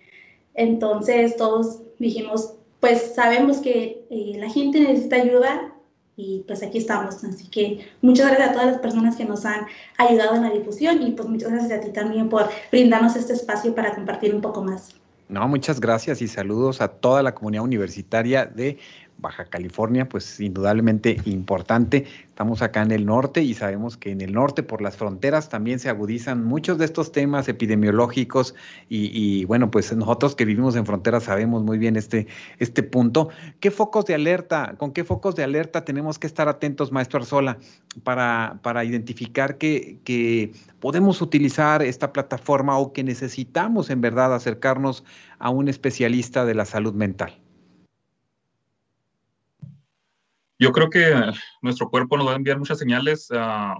[0.54, 5.75] Entonces todos dijimos, pues sabemos que eh, la gente necesita ayuda,
[6.16, 7.22] y pues aquí estamos.
[7.24, 9.66] Así que muchas gracias a todas las personas que nos han
[9.98, 13.74] ayudado en la difusión y pues muchas gracias a ti también por brindarnos este espacio
[13.74, 14.94] para compartir un poco más.
[15.28, 18.78] No, muchas gracias y saludos a toda la comunidad universitaria de
[19.18, 22.04] Baja California, pues indudablemente importante.
[22.28, 25.78] Estamos acá en el norte y sabemos que en el norte, por las fronteras, también
[25.78, 28.54] se agudizan muchos de estos temas epidemiológicos
[28.90, 32.26] y, bueno, pues nosotros que vivimos en fronteras sabemos muy bien este,
[32.58, 33.30] este punto.
[33.58, 37.56] ¿Qué focos de alerta, con qué focos de alerta tenemos que estar atentos, maestro Arzola,
[38.04, 45.04] para, para identificar que, que podemos utilizar esta plataforma o que necesitamos en verdad acercarnos
[45.38, 47.45] a un especialista de la salud mental?
[50.58, 51.14] Yo creo que
[51.60, 53.28] nuestro cuerpo nos va a enviar muchas señales.
[53.30, 53.76] a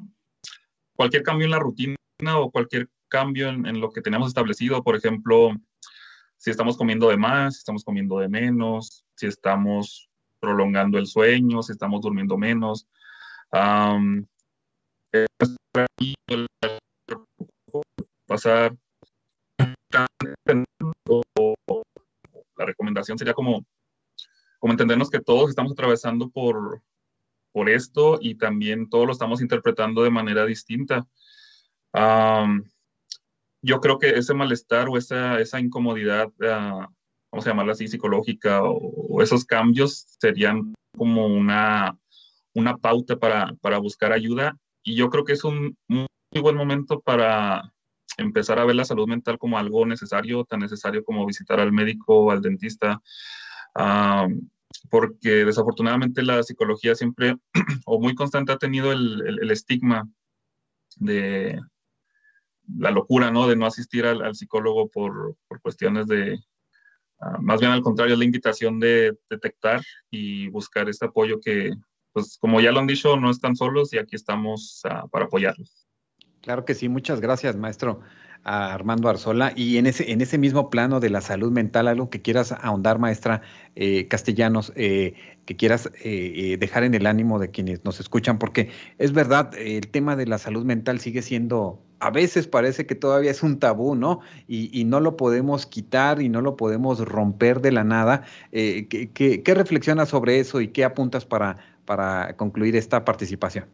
[0.95, 1.97] cualquier cambio en la rutina
[2.39, 5.51] o cualquier cambio en, lo que tenemos establecido, por ejemplo,
[6.37, 10.09] si estamos comiendo de más, si estamos comiendo de menos, si estamos
[10.41, 12.87] prolongando el sueño, si estamos durmiendo menos.
[18.27, 18.77] pasar
[22.59, 23.65] la recomendación sería como
[24.59, 26.83] como entendernos que todos estamos atravesando por,
[27.57, 31.07] por esto y también todos lo estamos interpretando de manera distinta.
[33.63, 36.87] yo creo que ese malestar o esa, esa incomodidad, uh,
[37.33, 41.99] vamos a llamarla así, psicológica, o, esos cambios serían como una,
[42.55, 44.57] una pauta para, para, buscar ayuda.
[44.85, 46.07] Y yo creo que es un muy
[46.43, 47.73] buen momento para
[48.19, 52.17] empezar a ver la salud mental como algo necesario, tan necesario como visitar al médico
[52.19, 53.01] o al dentista
[54.91, 57.37] porque desafortunadamente la psicología siempre
[57.87, 60.09] o muy constante ha tenido el, estigma
[60.97, 61.61] de
[62.79, 63.47] la locura, ¿no?
[63.47, 66.39] De no asistir al, psicólogo por, cuestiones de,
[67.21, 71.73] ah, más bien al contrario, la invitación de detectar y buscar este apoyo que,
[72.13, 75.87] pues como ya lo han dicho, no están solos y aquí estamos ah, para apoyarlos.
[76.41, 78.01] Claro que sí, muchas gracias, maestro
[78.45, 79.53] a Armando Arzola.
[79.57, 82.99] Y en ese, en ese mismo plano de la salud mental, algo que quieras ahondar,
[82.99, 83.43] maestra
[83.75, 85.15] eh, Castellanos, eh,
[85.45, 89.89] que quieras eh, dejar en el ánimo de quienes nos escuchan, porque es verdad, el
[89.89, 93.95] tema de la salud mental sigue siendo, a veces parece que todavía es un tabú,
[93.95, 94.21] ¿no?
[94.49, 98.25] Y, no lo podemos quitar y no lo podemos romper de la nada.
[98.51, 103.67] ¿qué, qué, qué reflexionas sobre eso y qué apuntas para, para concluir esta participación?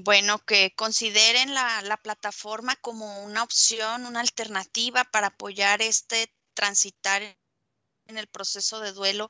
[0.00, 7.20] Bueno, que consideren la, plataforma como una opción, una alternativa para apoyar este transitar
[8.06, 9.28] en el proceso de duelo,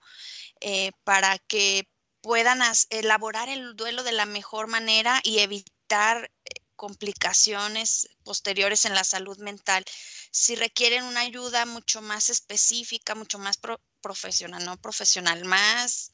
[0.61, 1.89] eh, para que
[2.21, 2.61] puedan
[2.91, 9.39] elaborar el duelo de la mejor manera y evitar eh, complicaciones posteriores en la salud
[9.39, 9.87] mental.
[10.31, 13.59] Si requieren una ayuda mucho más específica, mucho más
[14.03, 16.13] profesional, no profesional, más,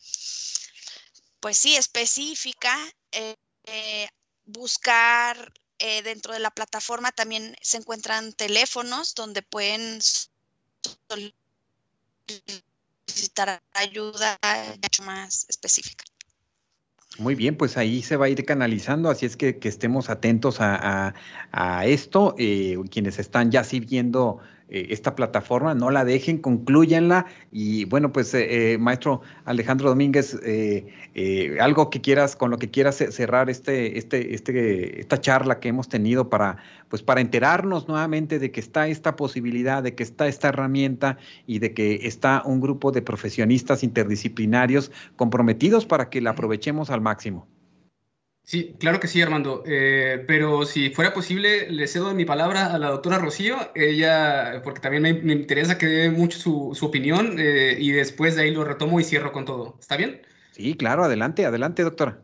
[1.40, 2.78] pues sí, específica,
[3.10, 3.34] eh,
[4.46, 10.00] buscar eh, dentro de la plataforma también se encuentran teléfonos donde pueden
[13.06, 14.38] solicitar ayuda
[14.82, 16.04] mucho más específica.
[17.18, 21.14] Muy bien, pues ahí se va a ir canalizando, así es que, estemos atentos a,
[21.84, 22.34] esto.
[22.38, 24.40] Eh, quienes están ya sirviendo
[24.74, 30.36] eh, esta plataforma, no la dejen, concluyanla y bueno, pues eh, maestro Alejandro Domínguez,
[31.60, 35.88] algo que quieras, con lo que quieras cerrar este, este, este, esta charla que hemos
[35.88, 36.56] tenido para,
[36.88, 41.60] pues para enterarnos nuevamente de que está esta posibilidad, de que está esta herramienta y
[41.60, 47.46] de que está un grupo de profesionistas interdisciplinarios comprometidos para que la aprovechemos al máximo.
[48.44, 49.62] Sí, claro que sí, Armando.
[49.66, 54.80] Eh, pero si fuera posible, le cedo mi palabra a la doctora Rocío, ella, porque
[54.80, 59.00] también me, interesa que dé mucho su, opinión eh, y después de ahí lo retomo
[59.00, 59.76] y cierro con todo.
[59.80, 60.20] ¿Está bien?
[60.52, 62.18] Sí, claro, adelante, adelante, doctora.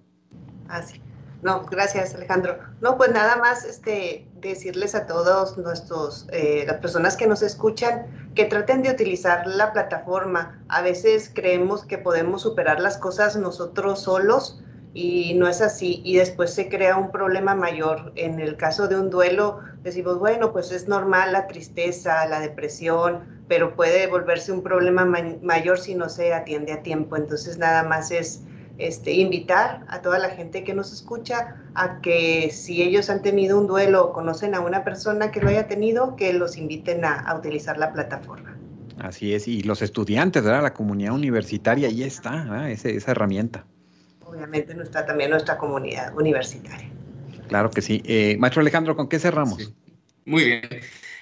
[0.68, 1.00] Ah, sí.
[1.42, 2.58] No, gracias, Alejandro.
[2.82, 8.30] No, pues nada más este, decirles a todos nuestros, eh, las personas que nos escuchan,
[8.34, 10.62] que traten de utilizar la plataforma.
[10.68, 14.62] A veces creemos que podemos superar las cosas nosotros solos
[14.92, 18.12] y no es así y después se crea un problema mayor.
[18.16, 23.42] En el caso de un duelo decimos, bueno, pues es normal la tristeza, la depresión,
[23.48, 27.16] pero puede volverse un problema mayor si no se atiende a tiempo.
[27.16, 28.42] Entonces nada más es
[28.78, 33.58] este, invitar a toda la gente que nos escucha a que si ellos han tenido
[33.58, 37.32] un duelo o conocen a una persona que lo haya tenido, que los inviten a,
[37.36, 38.56] utilizar la plataforma.
[38.98, 40.62] Así es, y los estudiantes, ¿verdad?
[40.62, 43.64] la comunidad universitaria, ahí está, esa herramienta
[44.30, 46.88] obviamente nuestra, también nuestra comunidad universitaria.
[47.48, 48.02] Claro que sí.
[48.04, 49.72] Eh, Maestro Alejandro, ¿con qué cerramos?
[50.24, 50.62] Muy bien.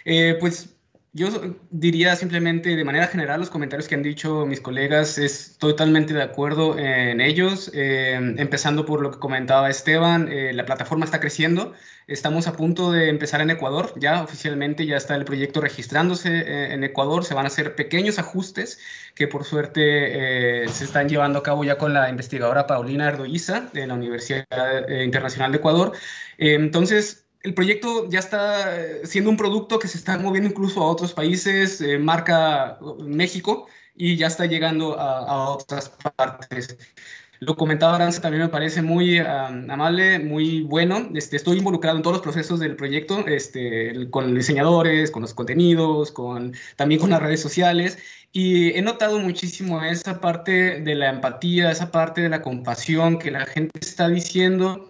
[0.04, 0.77] Eh, pues
[1.12, 1.28] yo
[1.70, 6.22] diría simplemente de manera general los comentarios que han dicho mis colegas, es totalmente de
[6.22, 11.72] acuerdo en ellos, eh, empezando por lo que comentaba Esteban, eh, la plataforma está creciendo,
[12.06, 16.74] estamos a punto de empezar en Ecuador, ya oficialmente ya está el proyecto registrándose eh,
[16.74, 18.78] en Ecuador, se van a hacer pequeños ajustes
[19.14, 23.86] que por suerte se están llevando a cabo ya con la investigadora Paulina Ardoiza de
[23.86, 24.46] la Universidad
[25.02, 25.92] Internacional de Ecuador.
[26.38, 30.86] entonces, el proyecto ya está eh, siendo un producto que se está moviendo incluso a
[30.86, 36.76] otros países, eh, marca México, y ya está llegando a, otras partes.
[37.40, 41.08] Lo comentaba Aranza, también me parece muy amable, muy bueno.
[41.14, 46.12] Este, estoy involucrado en todos los procesos del proyecto, este, con diseñadores, con los contenidos,
[46.12, 47.98] con, también con las redes sociales.
[48.30, 53.30] Y he notado muchísimo esa parte de la empatía, esa parte de la compasión que
[53.30, 54.87] la gente está diciendo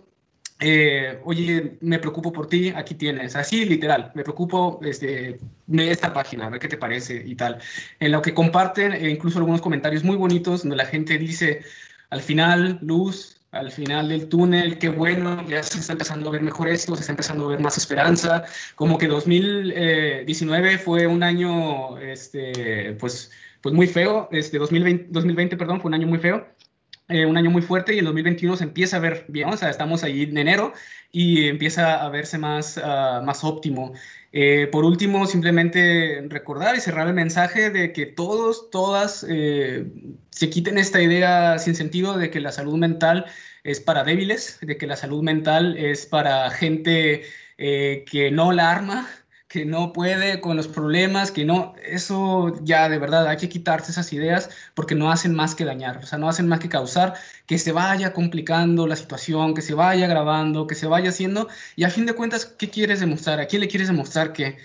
[0.60, 6.12] eh, oye, me preocupo por ti, aquí tienes, así literal, me preocupo este, de esta
[6.12, 7.58] página, a ver qué te parece y tal.
[8.00, 11.62] En lo que comparten e incluso algunos comentarios muy bonitos donde la gente dice,
[12.10, 16.42] al final, luz, al final del túnel, qué bueno, ya se está empezando a ver
[16.42, 18.44] mejor esto, se está empezando a ver más esperanza,
[18.74, 23.30] como que 2019 fue un año, este, pues,
[23.62, 26.46] pues muy feo, este, 2020, 2020, perdón, fue un año muy feo,
[27.08, 30.04] eh, un año muy fuerte y el 2021 se empieza a ver bien, o estamos
[30.04, 30.74] ahí en enero
[31.10, 33.94] y empieza a verse más, uh, más óptimo.
[34.32, 39.86] Eh, por último, simplemente recordar y cerrar el mensaje de que todos, todas eh,
[40.30, 43.24] se quiten esta idea sin sentido de que la salud mental
[43.64, 47.22] es para débiles, de que la salud mental es para gente
[47.56, 49.08] que no la arma,
[49.48, 53.90] que no puede con los problemas, que no, eso ya de verdad hay que quitarse
[53.92, 57.14] esas ideas porque no hacen más que dañar, o sea, no hacen más que causar
[57.46, 61.84] que se vaya complicando la situación, que se vaya agravando, que se vaya haciendo y
[61.84, 63.40] a fin de cuentas, ¿qué quieres demostrar?
[63.40, 64.58] ¿A quién le quieres demostrar que eh,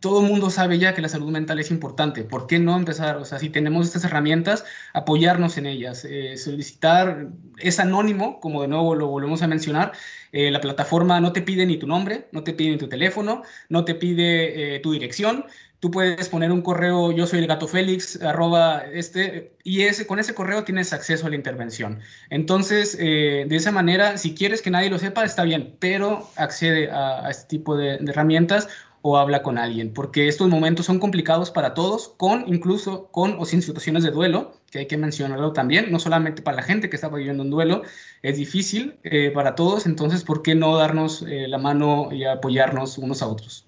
[0.00, 2.24] todo mundo sabe ya que la salud mental es importante?
[2.24, 3.16] ¿Por qué no empezar?
[3.18, 4.64] O sea, si tenemos estas herramientas,
[4.94, 9.92] apoyarnos en ellas, eh, solicitar, es anónimo, como de nuevo lo volvemos a mencionar,
[10.36, 13.44] eh, la plataforma no te pide ni tu nombre, no te pide ni tu teléfono,
[13.68, 15.44] no te pide eh, tu dirección.
[15.78, 20.34] Tú puedes poner un correo, yo soy el gato Félix, arroba este, y con ese
[20.34, 22.00] correo tienes acceso a la intervención.
[22.30, 26.90] Entonces, eh, de esa manera, si quieres que nadie lo sepa, está bien, pero accede
[26.90, 28.68] a, este tipo de herramientas
[29.06, 33.44] o habla con alguien, porque estos momentos son complicados para todos, con incluso con o
[33.44, 36.96] sin situaciones de duelo, que hay que mencionarlo también, no solamente para la gente que
[36.96, 37.82] está viviendo un duelo,
[38.22, 42.96] es difícil eh, para todos, entonces, ¿por qué no darnos eh, la mano y apoyarnos
[42.96, 43.66] unos a otros?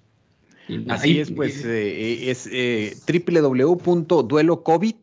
[0.89, 2.49] Así es, pues eh, es
[3.05, 4.95] www.duelocovid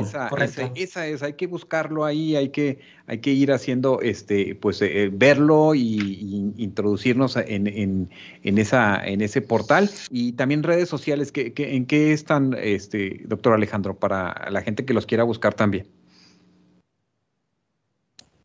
[0.00, 0.28] esa,
[0.74, 5.10] esa, es, hay que buscarlo ahí, hay que, hay que ir haciendo, este, pues eh,
[5.12, 8.10] verlo y, introducirnos en, en,
[8.42, 9.90] en, esa, en ese portal.
[10.10, 14.94] Y también redes sociales, que, ¿en qué están, este, doctor Alejandro, para la gente que
[14.94, 15.86] los quiera buscar también?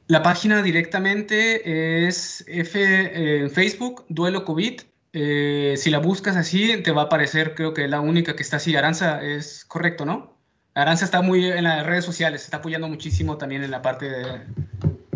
[0.08, 4.82] La página directamente es F, en Facebook, Duelo COVID.
[5.14, 8.58] Eh, si la buscas así, te va a aparecer, creo que la única que está
[8.58, 8.76] así.
[8.76, 10.37] Aranza, es correcto, ¿no?
[10.78, 14.42] Aranza está muy en las redes sociales, está apoyando muchísimo también en la parte de...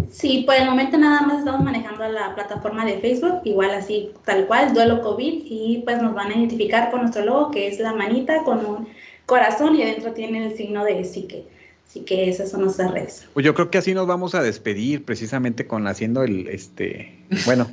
[0.09, 4.47] Sí, por el momento nada más estamos manejando la plataforma de Facebook, igual así, tal
[4.47, 7.93] cual, duelo COVID, y pues nos van a identificar con nuestro logo, que es la
[7.93, 8.87] manita con un
[9.27, 11.45] corazón y adentro tiene el signo de psique.
[11.87, 13.27] Así que esas son nuestras redes.
[13.35, 17.69] Pues yo creo que así nos vamos a despedir, precisamente con haciendo el, este, bueno,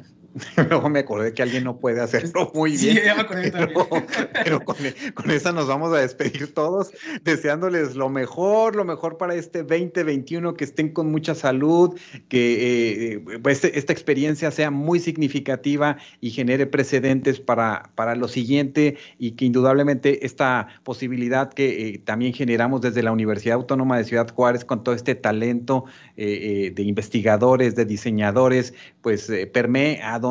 [0.68, 2.96] Luego me acordé que alguien no puede hacerlo muy bien.
[2.96, 3.72] Sí, ya me acordé pero,
[4.44, 4.76] pero con,
[5.14, 6.90] con, esa nos vamos a despedir todos,
[7.22, 13.20] deseándoles lo mejor, lo mejor para este 2021, que estén con mucha salud, que eh,
[13.42, 19.32] pues, este, esta experiencia sea muy significativa y genere precedentes para, para lo siguiente y
[19.32, 24.64] que indudablemente esta posibilidad que eh, también generamos desde la Universidad Autónoma de Ciudad Juárez
[24.64, 25.84] con todo este talento
[26.16, 30.27] eh, de investigadores, de diseñadores, pues permee a donde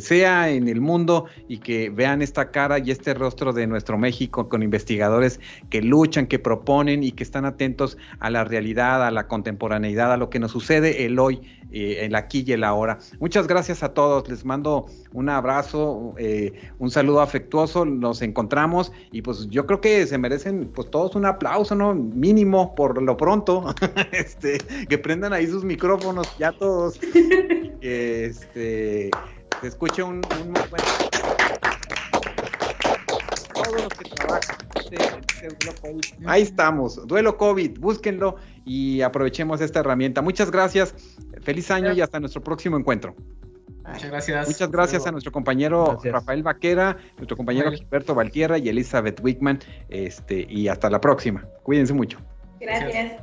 [0.00, 4.48] sea en el mundo y que vean esta cara y este rostro de nuestro México
[4.48, 9.26] con investigadores que luchan, que proponen y que están atentos a la realidad, a la
[9.28, 11.40] contemporaneidad, a lo que nos sucede el hoy,
[11.72, 12.98] eh, el aquí y el ahora.
[13.18, 19.22] Muchas gracias a todos, les mando un abrazo, eh, un saludo afectuoso, nos encontramos y
[19.22, 21.94] pues yo creo que se merecen pues todos un aplauso, ¿no?
[21.94, 23.74] Mínimo por lo pronto,
[24.12, 24.58] este,
[24.88, 27.00] que prendan ahí sus micrófonos ya todos.
[27.80, 29.10] este,
[29.64, 30.82] se escuche un, un buen...
[33.54, 34.56] Todos los que trabajan.
[34.78, 34.96] Este,
[35.46, 38.36] este Ahí estamos, duelo COVID, búsquenlo
[38.66, 40.20] y aprovechemos esta herramienta.
[40.20, 40.94] Muchas gracias,
[41.40, 43.16] feliz año y hasta nuestro próximo encuentro.
[43.86, 44.48] Muchas gracias.
[44.48, 49.60] Muchas gracias a nuestro compañero Rafael Vaquera, nuestro compañero Gilberto Valtierra y Elizabeth Wickman.
[49.88, 51.48] Este, y hasta la próxima.
[51.62, 52.18] Cuídense mucho.
[52.60, 53.22] Gracias.